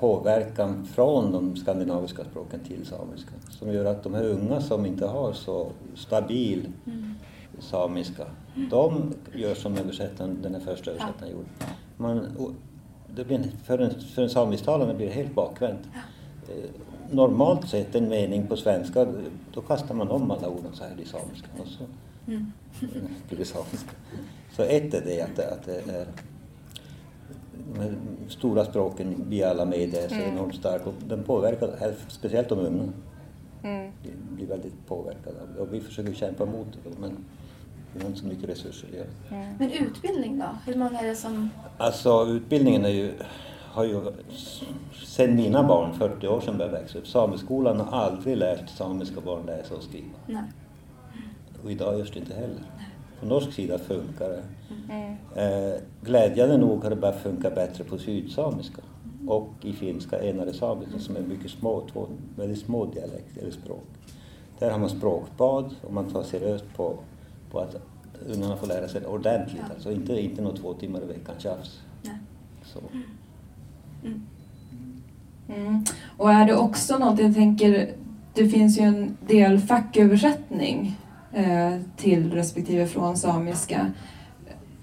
påverkan 0.00 0.86
från 0.86 1.32
de 1.32 1.56
skandinaviska 1.56 2.24
språken 2.24 2.60
till 2.60 2.86
samiska 2.86 3.30
som 3.50 3.72
gör 3.72 3.84
att 3.84 4.02
de 4.02 4.14
här 4.14 4.24
unga 4.24 4.60
som 4.60 4.86
inte 4.86 5.06
har 5.06 5.32
så 5.32 5.68
stabil 5.94 6.68
mm. 6.86 7.14
samiska, 7.58 8.24
de 8.70 9.14
gör 9.34 9.54
som 9.54 9.76
översättaren, 9.76 10.38
den 10.42 10.54
här 10.54 10.60
första 10.60 10.90
översättaren 10.90 11.32
gjorde. 11.32 11.48
Man, 11.96 12.26
det 13.14 13.24
blir, 13.24 13.50
för 13.64 13.78
en, 13.78 14.00
för 14.00 14.22
en 14.22 14.30
samisktalande 14.30 14.94
blir 14.94 15.06
det 15.06 15.12
helt 15.12 15.34
bakvänt. 15.34 15.80
Eh, 16.48 16.70
normalt 17.10 17.68
sett 17.68 17.94
en 17.94 18.08
mening 18.08 18.46
på 18.46 18.56
svenska, 18.56 19.06
då 19.54 19.60
kastar 19.60 19.94
man 19.94 20.08
om 20.08 20.30
alla 20.30 20.48
orden 20.48 20.72
så 20.72 20.84
här 20.84 21.00
i 21.00 21.04
samiska. 21.04 21.48
Och 21.58 21.66
så, 21.66 21.84
mm. 22.26 22.52
det 23.30 23.44
samiska. 23.44 23.90
så 24.52 24.62
ett 24.62 24.94
är 24.94 25.02
det 25.04 25.22
att, 25.22 25.38
att 25.38 25.66
det 25.66 25.92
är 25.92 26.06
de 27.74 27.96
stora 28.28 28.64
språken 28.64 29.24
via 29.28 29.50
alla 29.50 29.64
medier 29.64 30.04
är 30.04 30.08
så 30.08 30.14
mm. 30.14 30.28
enormt 30.28 30.54
stark 30.54 30.86
och 30.86 30.94
den 31.08 31.22
påverkar 31.22 31.94
speciellt 32.08 32.48
de 32.48 32.58
unga. 32.58 32.92
Mm. 33.62 33.92
De 34.02 34.34
blir 34.34 34.46
väldigt 34.46 34.86
påverkade 34.86 35.38
och 35.58 35.74
vi 35.74 35.80
försöker 35.80 36.12
kämpa 36.12 36.44
emot 36.44 36.66
det 36.84 37.00
men 37.00 37.16
vi 37.94 38.00
har 38.00 38.08
inte 38.08 38.20
så 38.20 38.26
mycket 38.26 38.48
resurser. 38.48 38.88
Ja. 38.92 39.36
Mm. 39.36 39.54
Men 39.58 39.70
utbildning 39.72 40.38
då? 40.38 40.46
Hur 40.66 40.78
många 40.78 41.00
är 41.00 41.06
det 41.06 41.16
som... 41.16 41.50
Alltså 41.78 42.26
utbildningen 42.26 42.84
är 42.84 42.88
ju 42.88 43.12
har 43.72 43.84
ju 43.84 44.00
sen 45.06 45.36
mina 45.36 45.62
barn, 45.62 45.94
40 45.94 46.28
år 46.28 46.40
sedan, 46.40 46.58
började 46.58 46.78
växa 46.78 46.98
upp. 46.98 47.06
Sameskolan 47.06 47.80
har 47.80 48.00
aldrig 48.00 48.36
lärt 48.36 48.68
samiska 48.68 49.20
barn 49.20 49.46
läsa 49.46 49.74
och 49.74 49.82
skriva. 49.82 50.08
Nej. 50.26 50.42
Och 51.64 51.70
idag 51.70 51.98
görs 51.98 52.10
det 52.10 52.18
inte 52.18 52.34
heller. 52.34 52.62
På 53.20 53.26
norsk 53.26 53.52
sida 53.52 53.78
funkar 53.78 54.28
det. 54.28 54.42
Mm. 54.90 55.16
Eh, 55.34 55.80
glädjande 56.02 56.58
nog 56.58 56.82
har 56.82 56.90
det 56.90 56.96
börjat 56.96 57.22
funka 57.22 57.50
bättre 57.50 57.84
på 57.84 57.98
sydsamiska 57.98 58.82
och 59.26 59.48
i 59.62 59.72
finska 59.72 60.22
enare 60.22 60.52
samiska 60.52 60.98
som 60.98 61.16
är 61.16 61.20
mycket 61.20 61.50
små, 61.50 61.86
två 61.92 62.06
väldigt 62.36 62.58
små 62.58 62.86
dialekter 62.86 63.40
eller 63.40 63.50
språk. 63.50 63.86
Där 64.58 64.70
har 64.70 64.78
man 64.78 64.90
språkbad 64.90 65.74
och 65.82 65.92
man 65.92 66.10
tar 66.10 66.22
seriöst 66.22 66.64
på, 66.76 66.98
på 67.50 67.58
att 67.58 67.76
ungarna 68.26 68.56
får 68.56 68.66
lära 68.66 68.88
sig 68.88 69.06
ordentligt, 69.06 69.62
ja. 69.68 69.74
alltså 69.74 69.92
inte, 69.92 70.20
inte 70.20 70.42
något 70.42 70.60
två 70.60 70.74
timmar 70.74 71.02
i 71.02 71.06
veckan 71.06 71.34
tjafs. 71.38 71.80
Så. 72.62 72.80
Mm. 74.04 74.22
mm. 75.48 75.84
Och 76.16 76.32
är 76.32 76.46
det 76.46 76.56
också 76.56 76.98
något, 76.98 77.20
jag 77.20 77.34
tänker, 77.34 77.94
det 78.34 78.48
finns 78.48 78.78
ju 78.78 78.82
en 78.82 79.16
del 79.26 79.58
facköversättning 79.58 80.96
eh, 81.32 81.74
till 81.96 82.32
respektive 82.32 82.86
från 82.86 83.16
samiska. 83.16 83.92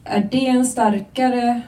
Är 0.03 0.27
det 0.31 0.47
en 0.47 0.65
starkare 0.65 1.61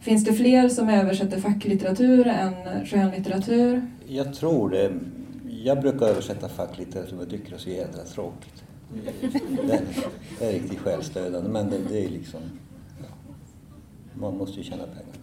Finns 0.00 0.24
det 0.24 0.32
fler 0.32 0.68
som 0.68 0.88
översätter 0.88 1.40
facklitteratur 1.40 2.26
än 2.26 2.86
skönlitteratur? 2.86 3.86
Jag 4.06 4.34
tror 4.34 4.70
det. 4.70 4.92
Jag 5.64 5.80
brukar 5.80 6.06
översätta 6.06 6.48
facklitteratur 6.48 7.20
och 7.20 7.30
tycker 7.30 7.50
det 7.50 7.56
är 7.56 7.58
så 7.58 7.70
jädra 7.70 8.04
tråkigt. 8.04 8.64
Det, 10.38 10.44
är 10.44 10.52
riktigt 10.52 10.78
självstödande 10.78 11.48
men 11.50 11.70
det, 11.70 11.78
det 11.88 12.04
är 12.04 12.08
liksom... 12.08 12.40
Man 14.14 14.36
måste 14.36 14.56
ju 14.58 14.64
tjäna 14.64 14.84
pengar. 14.84 15.18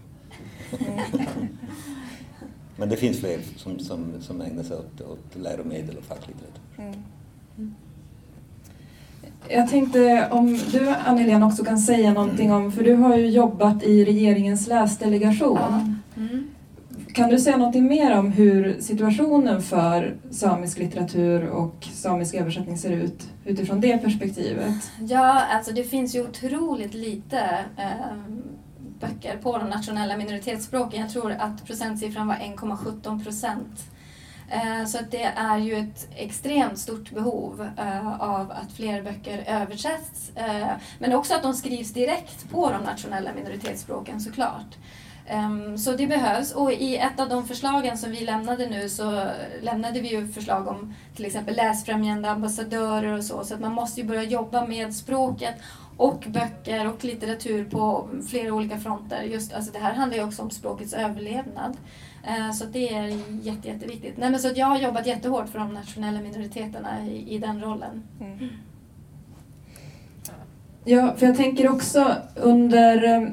Men 2.78 2.90
det 2.90 2.98
finns 2.98 3.20
fler 3.20 3.40
som, 3.56 3.80
som, 3.80 4.06
som 4.22 4.42
ägnar 4.42 4.64
sig 4.64 4.78
åt, 4.78 5.02
åt 5.02 5.36
läromedel 5.36 5.98
och 5.98 6.04
facklitteratur. 6.04 6.62
Mm. 6.78 7.76
Jag 9.50 9.70
tänkte 9.70 10.28
om 10.32 10.60
du 10.72 10.90
Annelie 10.90 11.44
också 11.44 11.64
kan 11.64 11.78
säga 11.78 12.14
någonting 12.14 12.52
om, 12.52 12.72
för 12.72 12.84
du 12.84 12.94
har 12.94 13.18
ju 13.18 13.30
jobbat 13.30 13.84
i 13.84 14.06
regeringens 14.06 14.68
läsdelegation. 14.68 15.95
Kan 17.16 17.30
du 17.30 17.40
säga 17.40 17.58
någonting 17.58 17.88
mer 17.88 18.18
om 18.18 18.32
hur 18.32 18.82
situationen 18.82 19.62
för 19.62 20.18
samisk 20.32 20.78
litteratur 20.78 21.50
och 21.50 21.88
samisk 21.94 22.36
översättning 22.36 22.78
ser 22.78 22.92
ut 22.92 23.28
utifrån 23.46 23.82
det 23.82 23.98
perspektivet? 23.98 24.92
Ja, 25.00 25.42
alltså 25.42 25.72
det 25.72 25.84
finns 25.84 26.16
ju 26.16 26.24
otroligt 26.24 26.94
lite 26.94 27.40
eh, 27.78 28.18
böcker 29.00 29.38
på 29.38 29.58
de 29.58 29.70
nationella 29.70 30.18
minoritetsspråken. 30.18 31.02
Jag 31.02 31.10
tror 31.10 31.32
att 31.32 31.66
procentsiffran 31.66 32.28
var 32.28 32.36
1,17 32.36 33.24
procent. 33.24 33.84
Eh, 34.50 34.86
så 34.86 34.98
att 34.98 35.12
det 35.12 35.24
är 35.24 35.58
ju 35.58 35.76
ett 35.76 36.08
extremt 36.16 36.80
stort 36.80 37.12
behov 37.12 37.70
eh, 37.78 38.22
av 38.22 38.52
att 38.52 38.72
fler 38.72 39.02
böcker 39.02 39.44
översätts. 39.48 40.32
Eh, 40.36 40.68
men 41.00 41.14
också 41.14 41.36
att 41.36 41.44
de 41.44 41.54
skrivs 41.54 41.94
direkt 41.94 42.50
på 42.52 42.72
de 42.72 42.84
nationella 42.84 43.34
minoritetsspråken 43.34 44.22
såklart. 44.22 44.78
Ehm, 45.28 45.78
så 45.78 45.92
det 45.92 46.08
behövs. 46.08 46.52
Och 46.52 46.72
i 46.72 46.98
ett 46.98 47.20
av 47.20 47.30
de 47.30 47.48
förslagen 47.48 47.98
som 47.98 48.12
vi 48.12 48.26
lämnade 48.26 48.70
nu 48.70 48.90
så 48.90 49.24
lämnade 49.62 50.00
vi 50.00 50.10
ju 50.10 50.28
förslag 50.28 50.68
om 50.68 50.94
till 51.16 51.26
exempel 51.26 51.56
läsfrämjande 51.56 52.30
ambassadörer 52.30 53.18
och 53.18 53.24
så. 53.24 53.44
Så 53.44 53.54
att 53.54 53.60
man 53.60 53.74
måste 53.74 54.02
ju 54.02 54.08
börja 54.08 54.24
jobba 54.24 54.68
med 54.68 54.96
språket 54.96 55.56
och 55.98 56.24
böcker 56.28 56.88
och 56.88 57.04
litteratur 57.04 57.66
på 57.66 58.10
flera 58.30 58.54
olika 58.54 58.78
fronter. 58.78 59.22
Just, 59.22 59.54
alltså 59.54 59.72
det 59.72 59.80
här 59.80 59.94
handlar 59.94 60.18
ju 60.18 60.24
också 60.24 60.42
om 60.42 60.50
språkets 60.50 60.94
överlevnad. 60.94 61.78
Eh, 62.24 62.52
så 62.52 62.66
det 62.66 62.90
är 62.90 63.08
jätte, 63.42 63.68
jätteviktigt. 63.68 64.18
Nej, 64.18 64.30
men 64.32 64.40
så 64.40 64.52
jag 64.56 64.68
har 64.68 64.80
jobbat 64.80 65.08
jättehårt 65.08 65.50
för 65.50 65.60
de 65.60 65.74
nationella 65.74 66.22
minoriteterna 66.22 67.08
i, 67.08 67.36
i 67.36 67.38
den 67.38 67.62
rollen. 67.62 68.04
Mm. 68.22 68.50
Ja, 70.88 71.16
för 71.18 71.26
jag 71.26 71.38
tänker 71.38 71.70
också 71.70 72.16
under 72.36 73.04
eh, 73.04 73.30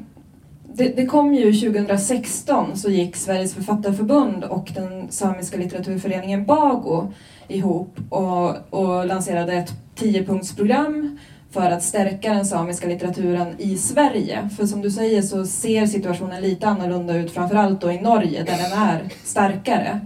det, 0.75 0.89
det, 0.97 1.07
kom 1.07 1.35
ju 1.35 1.53
2016 1.53 2.77
så 2.77 2.91
gick 2.91 3.17
Sveriges 3.17 3.55
författarförbund 3.55 4.45
och 4.45 4.71
den 4.75 5.11
samiska 5.11 5.57
litteraturföreningen 5.57 6.45
BAGO 6.45 7.13
ihop 7.49 7.97
och, 8.11 8.57
och 8.71 9.07
lanserade 9.07 9.53
ett 9.53 9.73
tiopunktsprogram 9.95 11.19
för 11.51 11.71
att 11.71 11.83
stärka 11.83 12.35
den 12.35 12.47
samiska 12.47 12.89
litteraturen 12.89 13.55
i 13.59 13.77
Sverige. 13.77 14.49
För 14.57 14.67
som 14.67 14.83
du 14.83 14.91
säger 14.91 15.23
så 15.23 15.47
ser 15.47 15.87
situationen 15.87 16.43
lite 16.43 16.69
annorlunda 16.69 17.17
ut, 17.17 17.31
framförallt 17.31 17.81
då 17.81 17.93
i 17.93 18.01
Norge 18.01 18.43
där 18.43 18.57
den 18.59 18.79
är 18.79 19.09
starkare. 19.25 20.01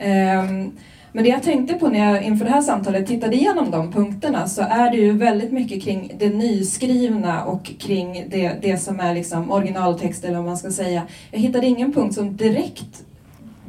Um, 0.00 0.72
men 1.12 1.24
det 1.24 1.30
jag 1.30 1.42
tänkte 1.42 1.74
på 1.74 1.88
när 1.88 2.14
jag 2.14 2.22
inför 2.22 2.44
det 2.44 2.50
här 2.50 2.60
samtalet 2.60 3.06
tittade 3.06 3.36
igenom 3.36 3.70
de 3.70 3.92
punkterna 3.92 4.48
så 4.48 4.62
är 4.62 4.90
det 4.90 4.96
ju 4.96 5.12
väldigt 5.12 5.52
mycket 5.52 5.82
kring 5.82 6.12
det 6.18 6.28
nyskrivna 6.28 7.44
och 7.44 7.70
kring 7.78 8.24
det, 8.30 8.52
det 8.62 8.76
som 8.76 9.00
är 9.00 9.14
liksom 9.14 9.50
originaltext 9.50 10.24
eller 10.24 10.36
vad 10.36 10.44
man 10.44 10.56
ska 10.56 10.70
säga. 10.70 11.02
Jag 11.30 11.40
hittade 11.40 11.66
ingen 11.66 11.92
punkt 11.92 12.14
som 12.14 12.36
direkt 12.36 13.04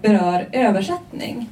berör 0.01 0.49
översättning. 0.51 1.49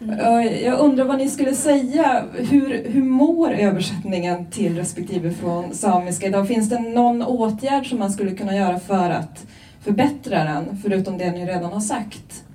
Mm. 0.00 0.18
Jag 0.64 0.78
undrar 0.78 1.04
vad 1.04 1.18
ni 1.18 1.28
skulle 1.28 1.54
säga, 1.54 2.24
hur, 2.34 2.86
hur 2.88 3.02
mår 3.02 3.52
översättningen 3.52 4.46
till 4.46 4.76
respektive 4.76 5.30
från 5.30 5.74
samiska 5.74 6.26
idag? 6.26 6.48
Finns 6.48 6.70
det 6.70 6.78
någon 6.78 7.22
åtgärd 7.22 7.88
som 7.88 7.98
man 7.98 8.10
skulle 8.10 8.30
kunna 8.30 8.56
göra 8.56 8.78
för 8.78 9.10
att 9.10 9.46
förbättra 9.80 10.44
den, 10.44 10.78
förutom 10.82 11.18
det 11.18 11.30
ni 11.30 11.46
redan 11.46 11.72
har 11.72 11.80
sagt? 11.80 12.45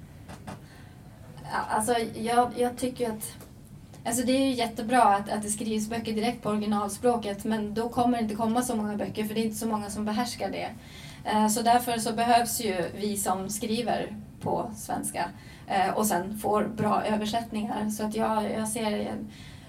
Alltså, 1.69 1.95
jag, 2.13 2.51
jag 2.57 2.77
tycker 2.77 3.09
att 3.09 3.35
Alltså 4.05 4.25
det 4.25 4.31
är 4.31 4.45
ju 4.45 4.51
jättebra 4.53 5.03
att, 5.03 5.29
att 5.29 5.41
det 5.41 5.49
skrivs 5.49 5.89
böcker 5.89 6.13
direkt 6.13 6.43
på 6.43 6.49
originalspråket 6.49 7.43
men 7.43 7.73
då 7.73 7.89
kommer 7.89 8.17
det 8.17 8.23
inte 8.23 8.35
komma 8.35 8.61
så 8.61 8.75
många 8.75 8.95
böcker 8.95 9.23
för 9.23 9.35
det 9.35 9.41
är 9.41 9.45
inte 9.45 9.57
så 9.57 9.67
många 9.67 9.89
som 9.89 10.05
behärskar 10.05 10.51
det. 10.51 10.69
Eh, 11.25 11.47
så 11.47 11.61
därför 11.61 11.97
så 11.97 12.13
behövs 12.13 12.61
ju 12.61 12.75
vi 12.99 13.17
som 13.17 13.49
skriver 13.49 14.15
på 14.41 14.71
svenska 14.77 15.25
eh, 15.67 15.97
och 15.97 16.05
sen 16.05 16.37
får 16.37 16.63
bra 16.63 17.03
översättningar. 17.05 17.89
Så 17.89 18.03
att 18.03 18.15
jag, 18.15 18.51
jag 18.51 18.67
ser 18.67 19.15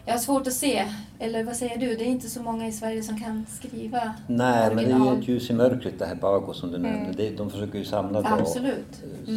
jag 0.04 0.12
har 0.12 0.18
svårt 0.18 0.46
att 0.46 0.52
se, 0.52 0.84
eller 1.18 1.44
vad 1.44 1.56
säger 1.56 1.78
du? 1.78 1.96
Det 1.96 2.04
är 2.04 2.08
inte 2.08 2.28
så 2.28 2.42
många 2.42 2.66
i 2.66 2.72
Sverige 2.72 3.02
som 3.02 3.20
kan 3.20 3.46
skriva 3.48 4.14
Nej, 4.26 4.66
original. 4.66 4.98
men 4.98 5.00
det 5.00 5.10
är 5.10 5.14
ju 5.14 5.20
ett 5.20 5.28
ljus 5.28 5.50
i 5.50 5.52
mörkret 5.52 5.98
det 5.98 6.06
här 6.06 6.14
Bago 6.14 6.52
som 6.52 6.70
du 6.70 6.76
mm. 6.76 6.92
nämnde. 6.92 7.30
De 7.30 7.50
försöker 7.50 7.78
ju 7.78 7.84
samla 7.84 8.22
då 8.22 8.28
Absolut. 8.28 9.02
Mm. 9.24 9.36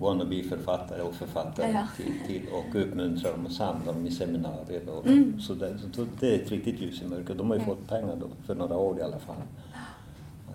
Wannabe-författare 0.00 1.02
och 1.02 1.14
författare 1.14 1.72
ja. 1.72 1.86
till, 1.96 2.12
till, 2.26 2.48
och 2.52 2.80
uppmuntra 2.82 3.30
dem 3.30 3.46
och 3.46 3.52
samla 3.52 3.92
dem 3.92 4.06
i 4.06 4.10
seminarier. 4.10 4.88
Och, 4.88 5.06
mm. 5.06 5.40
så, 5.40 5.54
det, 5.54 5.78
så 5.92 6.06
det 6.20 6.34
är 6.34 6.42
ett 6.42 6.50
riktigt 6.50 6.80
ljus 6.80 7.02
i 7.02 7.06
mörkret. 7.06 7.38
De 7.38 7.50
har 7.50 7.56
ju 7.56 7.62
mm. 7.62 7.76
fått 7.76 7.88
pengar 7.88 8.16
då, 8.20 8.26
för 8.46 8.54
några 8.54 8.76
år 8.76 8.98
i 8.98 9.02
alla 9.02 9.18
fall. 9.18 9.36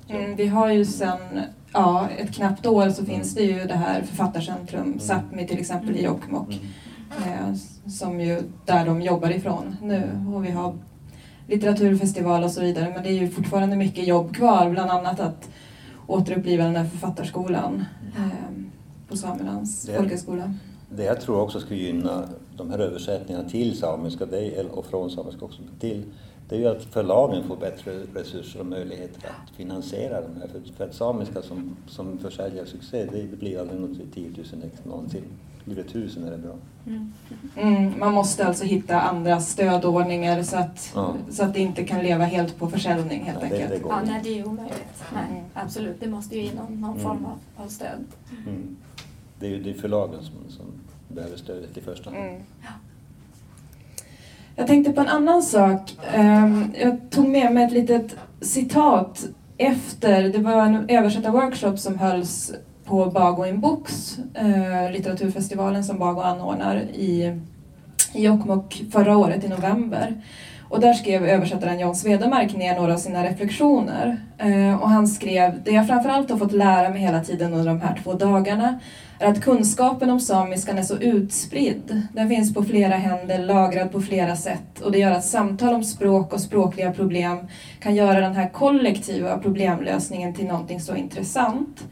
Mm, 0.08 0.36
vi 0.36 0.48
har 0.48 0.72
ju 0.72 0.86
sedan 0.86 1.20
ja, 1.74 2.10
ett 2.10 2.36
knappt 2.36 2.66
år 2.66 2.90
så 2.90 3.06
finns 3.06 3.36
det 3.36 3.44
ju 3.44 3.64
det 3.64 3.76
här 3.76 4.02
författarcentrum, 4.02 4.82
mm. 4.82 5.00
Sápmi 5.00 5.48
till 5.48 5.60
exempel 5.60 5.98
i 5.98 6.04
Jokkmokk. 6.04 6.50
Mm. 6.50 7.50
Eh, 7.50 7.56
som 7.88 8.22
ju, 8.22 8.42
där 8.66 8.86
de 8.86 9.02
jobbar 9.02 9.30
ifrån 9.30 9.76
nu. 9.82 10.26
Och 10.36 10.46
vi 10.46 10.52
har 10.52 10.76
litteraturfestival 11.48 12.44
och 12.44 12.52
så 12.52 12.62
vidare. 12.62 12.92
Men 12.94 13.04
det 13.04 13.10
är 13.10 13.14
ju 13.14 13.30
fortfarande 13.30 13.76
mycket 13.76 14.08
jobb 14.08 14.36
kvar, 14.36 14.70
bland 14.70 14.92
annat 14.92 15.20
att 15.20 15.50
återuppliva 16.08 16.64
den 16.64 16.76
här 16.76 16.86
författarskolan. 16.86 17.86
Eh, 18.16 18.64
på 19.14 19.18
Samelands 19.18 19.90
folkhögskola. 19.98 20.54
Det 20.90 21.04
jag 21.04 21.22
tror 21.22 21.42
också 21.42 21.60
skulle 21.60 21.80
gynna 21.80 22.24
de 22.58 22.70
här 22.70 22.80
översättningarna 22.80 23.50
till 23.50 23.78
samiska 23.78 24.26
och 24.72 24.86
från 24.86 25.12
samiska 25.12 25.46
också 25.46 25.62
till 25.80 26.04
det 26.50 26.56
är 26.56 26.60
ju 26.60 26.68
att 26.68 26.84
förlagen 26.84 27.48
får 27.48 27.58
bättre 27.58 27.92
resurser 28.14 28.60
och 28.60 28.66
möjligheter 28.66 29.22
att 29.28 29.56
finansiera 29.56 30.22
de 30.22 30.40
här. 30.40 30.50
För, 30.78 30.86
att 30.86 30.96
samiska 30.96 31.42
som, 31.42 31.76
som 31.88 32.18
försäljarsuccé, 32.18 33.06
det, 33.06 33.22
det 33.22 33.38
blir 33.38 33.60
aldrig 33.60 33.82
något 33.82 34.14
10 34.14 34.30
000 34.30 34.46
ex 34.64 34.86
någonsin. 34.86 35.24
Blir 35.66 35.76
det 35.76 35.84
tusen 35.84 36.24
är 36.24 36.32
det 36.32 36.38
bra. 36.38 36.56
Mm. 36.88 37.14
Mm, 37.56 38.00
man 38.00 38.14
måste 38.14 38.46
alltså 38.48 38.64
hitta 38.64 39.02
andra 39.02 39.40
stödordningar 39.40 40.44
så 40.44 40.58
att, 40.58 40.92
ja. 40.96 41.16
så 41.30 41.44
att 41.44 41.54
det 41.54 41.60
inte 41.60 41.84
kan 41.84 42.04
leva 42.04 42.24
helt 42.24 42.58
på 42.58 42.70
försäljning 42.70 43.24
helt 43.24 43.38
ja, 43.42 43.44
enkelt. 43.44 43.70
Det, 43.70 43.78
det 43.78 43.90
ja, 43.90 44.02
nej, 44.06 44.22
det 44.24 44.40
är 44.40 44.48
omöjligt. 44.48 45.04
Nej, 45.14 45.24
mm. 45.32 45.44
Absolut, 45.54 46.00
det 46.00 46.08
måste 46.08 46.36
ju 46.36 46.46
in 46.46 46.56
någon, 46.56 46.82
någon 46.82 47.00
form 47.00 47.18
mm. 47.18 47.26
av, 47.26 47.64
av 47.64 47.68
stöd. 47.68 48.06
Det 49.44 49.48
är 49.48 49.52
ju 49.52 49.64
det 49.64 49.70
är 49.70 49.74
förlagen 49.74 50.24
som, 50.24 50.36
som 50.50 50.66
behöver 51.08 51.38
stödet 51.38 51.78
i 51.78 51.82
första 51.82 52.10
hand. 52.10 52.24
Mm. 52.24 52.42
Jag 54.56 54.68
tänkte 54.68 54.94
på 54.94 55.02
en 55.02 55.08
annan 55.08 55.44
sak. 55.44 55.98
Ehm, 56.14 56.74
jag 56.82 56.98
tog 57.10 57.28
med 57.28 57.54
mig 57.54 57.64
ett 57.64 57.72
litet 57.72 58.16
citat 58.42 59.26
efter, 59.58 60.30
det 60.30 60.38
var 60.38 60.66
en 60.66 60.90
översättarworkshop 60.90 61.80
som 61.80 61.98
hölls 61.98 62.54
på 62.86 63.06
Bago 63.06 63.46
in 63.46 63.60
Books, 63.60 64.18
eh, 64.34 64.92
litteraturfestivalen 64.92 65.84
som 65.84 66.00
Bago 66.00 66.22
anordnar 66.22 66.76
i, 66.82 67.40
Jokkmokk 68.14 68.84
förra 68.92 69.18
året 69.18 69.44
i 69.44 69.48
november. 69.48 70.24
Och 70.70 70.80
där 70.80 70.94
skrev 70.94 71.26
översättaren 71.26 71.80
John 71.80 71.96
Svedemark 71.96 72.56
ner 72.56 72.76
några 72.76 72.94
av 72.94 72.98
sina 72.98 73.24
reflektioner. 73.24 74.18
Eh, 74.38 74.82
och 74.82 74.90
han 74.90 75.08
skrev, 75.08 75.64
det 75.64 75.72
jag 75.72 75.88
framförallt 75.88 76.30
har 76.30 76.38
fått 76.38 76.52
lära 76.52 76.90
mig 76.90 77.00
hela 77.00 77.24
tiden 77.24 77.54
under 77.54 77.66
de 77.66 77.82
här 77.82 78.00
två 78.04 78.14
dagarna 78.14 78.80
är 79.24 79.32
att 79.32 79.44
kunskapen 79.44 80.10
om 80.10 80.20
samiskan 80.20 80.78
är 80.78 80.84
så 80.84 80.98
utspridd. 80.98 82.02
Den 82.14 82.30
finns 82.30 82.54
på 82.54 82.64
flera 82.64 82.96
händer, 82.96 83.40
lagrad 83.40 83.92
på 83.92 84.02
flera 84.02 84.36
sätt 84.36 84.80
och 84.80 84.92
det 84.92 84.98
gör 84.98 85.12
att 85.12 85.26
samtal 85.26 85.74
om 85.74 85.84
språk 85.84 86.34
och 86.34 86.42
språkliga 86.42 86.92
problem 86.92 87.38
kan 87.80 87.96
göra 87.96 88.20
den 88.20 88.36
här 88.36 88.50
kollektiva 88.50 89.38
problemlösningen 89.38 90.34
till 90.34 90.46
någonting 90.46 90.82
så 90.82 90.96
intressant. 90.96 91.84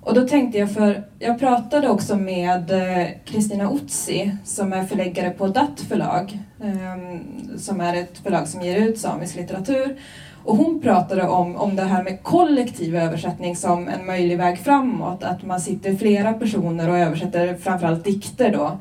Och 0.00 0.14
då 0.14 0.28
tänkte 0.28 0.58
jag, 0.58 0.72
för 0.72 1.04
jag 1.18 1.38
pratade 1.38 1.88
också 1.88 2.16
med 2.16 2.70
eh, 2.70 3.08
Kristina 3.24 3.70
Otsi 3.70 4.36
som 4.44 4.72
är 4.72 4.84
förläggare 4.84 5.30
på 5.30 5.46
DAT 5.46 5.80
förlag, 5.88 6.38
ehm, 6.62 7.58
som 7.58 7.80
är 7.80 7.96
ett 7.96 8.18
förlag 8.18 8.48
som 8.48 8.60
ger 8.60 8.76
ut 8.76 8.98
samisk 8.98 9.36
litteratur. 9.36 9.98
Och 10.44 10.56
hon 10.56 10.80
pratade 10.80 11.28
om, 11.28 11.56
om 11.56 11.76
det 11.76 11.82
här 11.82 12.02
med 12.02 12.22
kollektiv 12.22 12.96
översättning 12.96 13.56
som 13.56 13.88
en 13.88 14.06
möjlig 14.06 14.38
väg 14.38 14.58
framåt, 14.58 15.22
att 15.22 15.42
man 15.42 15.60
sitter 15.60 15.94
flera 15.94 16.32
personer 16.32 16.90
och 16.90 16.98
översätter 16.98 17.54
framförallt 17.54 18.04
dikter 18.04 18.52
då. 18.52 18.78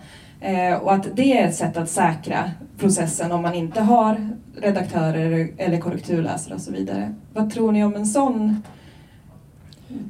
Eh, 0.47 0.77
och 0.77 0.93
att 0.93 1.07
det 1.15 1.39
är 1.39 1.47
ett 1.47 1.55
sätt 1.55 1.77
att 1.77 1.89
säkra 1.89 2.51
processen 2.77 3.31
om 3.31 3.41
man 3.41 3.53
inte 3.53 3.81
har 3.81 4.29
redaktörer 4.61 5.49
eller 5.57 5.79
korrekturläsare 5.79 6.55
och 6.55 6.61
så 6.61 6.71
vidare. 6.71 7.13
Vad 7.33 7.53
tror 7.53 7.71
ni 7.71 7.83
om 7.83 7.95
en 7.95 8.05
sån 8.05 8.63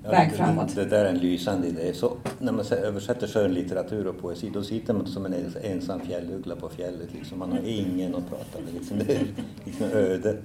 väg 0.04 0.32
framåt. 0.32 0.76
Det, 0.76 0.84
det 0.84 0.90
där 0.90 1.06
är 1.06 1.10
en 1.10 1.18
lysande 1.18 1.68
idé. 1.68 1.94
Så 1.94 2.14
när 2.40 2.52
man 2.52 2.66
sä- 2.66 2.76
översätter 2.76 3.28
skönlitteratur 3.28 4.08
och 4.08 4.18
poesi 4.22 4.50
då 4.54 4.64
sitter 4.64 4.94
man 4.94 5.08
som 5.08 5.26
en 5.26 5.34
ens- 5.34 5.56
ensam 5.62 6.00
fjälluggla 6.00 6.56
på 6.56 6.70
fjället. 6.70 7.14
Liksom. 7.14 7.40
Man 7.40 7.52
har 7.52 7.60
ingen 7.66 8.16
att 8.16 8.30
prata 8.30 8.60
med. 8.66 8.74
Liksom. 8.74 8.98
Det 9.08 9.16
är 9.16 9.26
liksom 9.64 9.86
öde. 9.92 10.38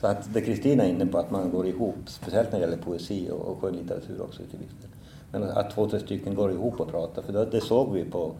Så 0.00 0.06
att 0.06 0.34
det 0.34 0.40
Kristina 0.40 0.84
är 0.84 0.88
inne 0.88 1.06
på, 1.06 1.18
att 1.18 1.30
man 1.30 1.50
går 1.50 1.66
ihop, 1.66 1.94
speciellt 2.06 2.52
när 2.52 2.58
det 2.58 2.64
gäller 2.64 2.82
poesi 2.82 3.28
och, 3.30 3.40
och 3.40 3.60
skönlitteratur 3.60 4.22
också 4.22 4.42
till 4.50 4.58
viss 4.58 4.80
del. 4.82 4.90
Men 5.32 5.42
att 5.42 5.70
två, 5.74 5.88
tre 5.88 6.00
stycken 6.00 6.34
går 6.34 6.52
ihop 6.52 6.80
och 6.80 6.90
pratar, 6.90 7.22
för 7.22 7.32
det, 7.32 7.44
det 7.44 7.60
såg 7.60 7.92
vi 7.92 8.04
på, 8.04 8.32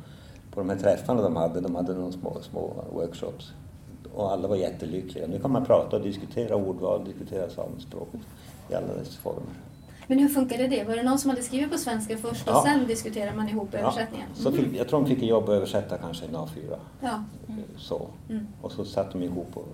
på 0.51 0.61
de 0.61 0.69
här 0.71 0.77
träffarna 0.77 1.23
de 1.23 1.37
hade. 1.37 1.61
De 1.61 1.75
hade 1.75 1.95
några 1.95 2.13
små, 2.13 2.37
små 2.51 2.85
workshops 2.93 3.53
och 4.15 4.33
alla 4.33 4.49
var 4.49 4.57
jättelyckliga. 4.57 5.27
Nu 5.27 5.39
kan 5.39 5.51
man 5.53 5.65
prata 5.65 5.97
och 5.97 6.03
diskutera 6.03 6.57
ordval, 6.57 7.05
diskutera 7.05 7.51
samiskspråket 7.51 8.21
i 8.71 8.75
alla 8.75 8.87
dess 8.87 9.17
former. 9.17 9.43
Men 10.07 10.19
hur 10.19 10.29
funkade 10.29 10.67
det? 10.69 10.85
Var 10.85 10.97
det 10.97 11.03
någon 11.03 11.19
som 11.19 11.31
hade 11.31 11.43
skrivit 11.43 11.71
på 11.73 11.79
svenska 11.79 12.17
först 12.19 12.49
och 12.49 12.55
Ja. 12.55 12.65
sen 12.67 12.87
diskuterar 12.87 13.35
man 13.35 13.49
ihop 13.49 13.75
översättningen? 13.75 14.27
Så 14.35 14.53
fick, 14.53 14.67
jag 14.79 14.89
tror 14.89 15.01
de 15.01 15.09
fick 15.09 15.23
jobb 15.23 15.45
att 15.45 15.51
översätta 15.51 15.99
kanske 15.99 16.25
en 16.27 16.37
A4. 16.37 16.77
Ja. 17.01 17.25
Så. 17.77 18.09
Mm. 18.31 18.47
Och 18.61 18.73
så 18.73 18.85
satt 18.85 19.13
de 19.13 19.23
ihop 19.23 19.51
och 19.55 19.69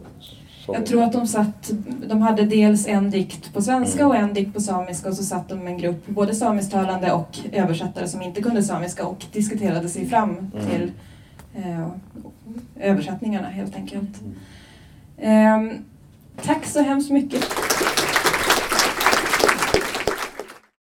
så. 0.66 0.74
Jag 0.74 0.86
tror 0.86 1.02
att 1.02 1.12
de 1.12 1.26
satt, 1.26 1.70
de 2.08 2.22
hade 2.22 2.42
dels 2.44 2.86
en 2.86 3.10
dikt 3.10 3.52
på 3.54 3.62
svenska 3.62 3.98
Mm. 4.04 4.10
och 4.10 4.16
en 4.16 4.34
dikt 4.34 4.54
på 4.54 4.60
samiska 4.60 5.08
och 5.08 5.14
så 5.16 5.22
satt 5.24 5.48
de 5.48 5.54
med 5.58 5.66
en 5.72 5.78
grupp, 5.78 6.06
både 6.06 6.34
samisktalande 6.34 7.12
och 7.12 7.38
översättare 7.52 8.08
som 8.08 8.22
inte 8.22 8.42
kunde 8.42 8.62
samiska 8.62 9.06
och 9.06 9.24
diskuterade 9.32 9.88
sig 9.88 10.06
fram 10.08 10.30
Mm. 10.30 10.66
till 10.70 10.92
eh, 11.54 11.86
översättningarna 12.80 13.48
helt 13.48 13.76
enkelt. 13.76 14.20
Mm. 14.20 14.34
Ehm, 15.18 15.84
tack 16.42 16.66
så 16.66 16.82
hemskt 16.82 17.10
mycket 17.10 17.44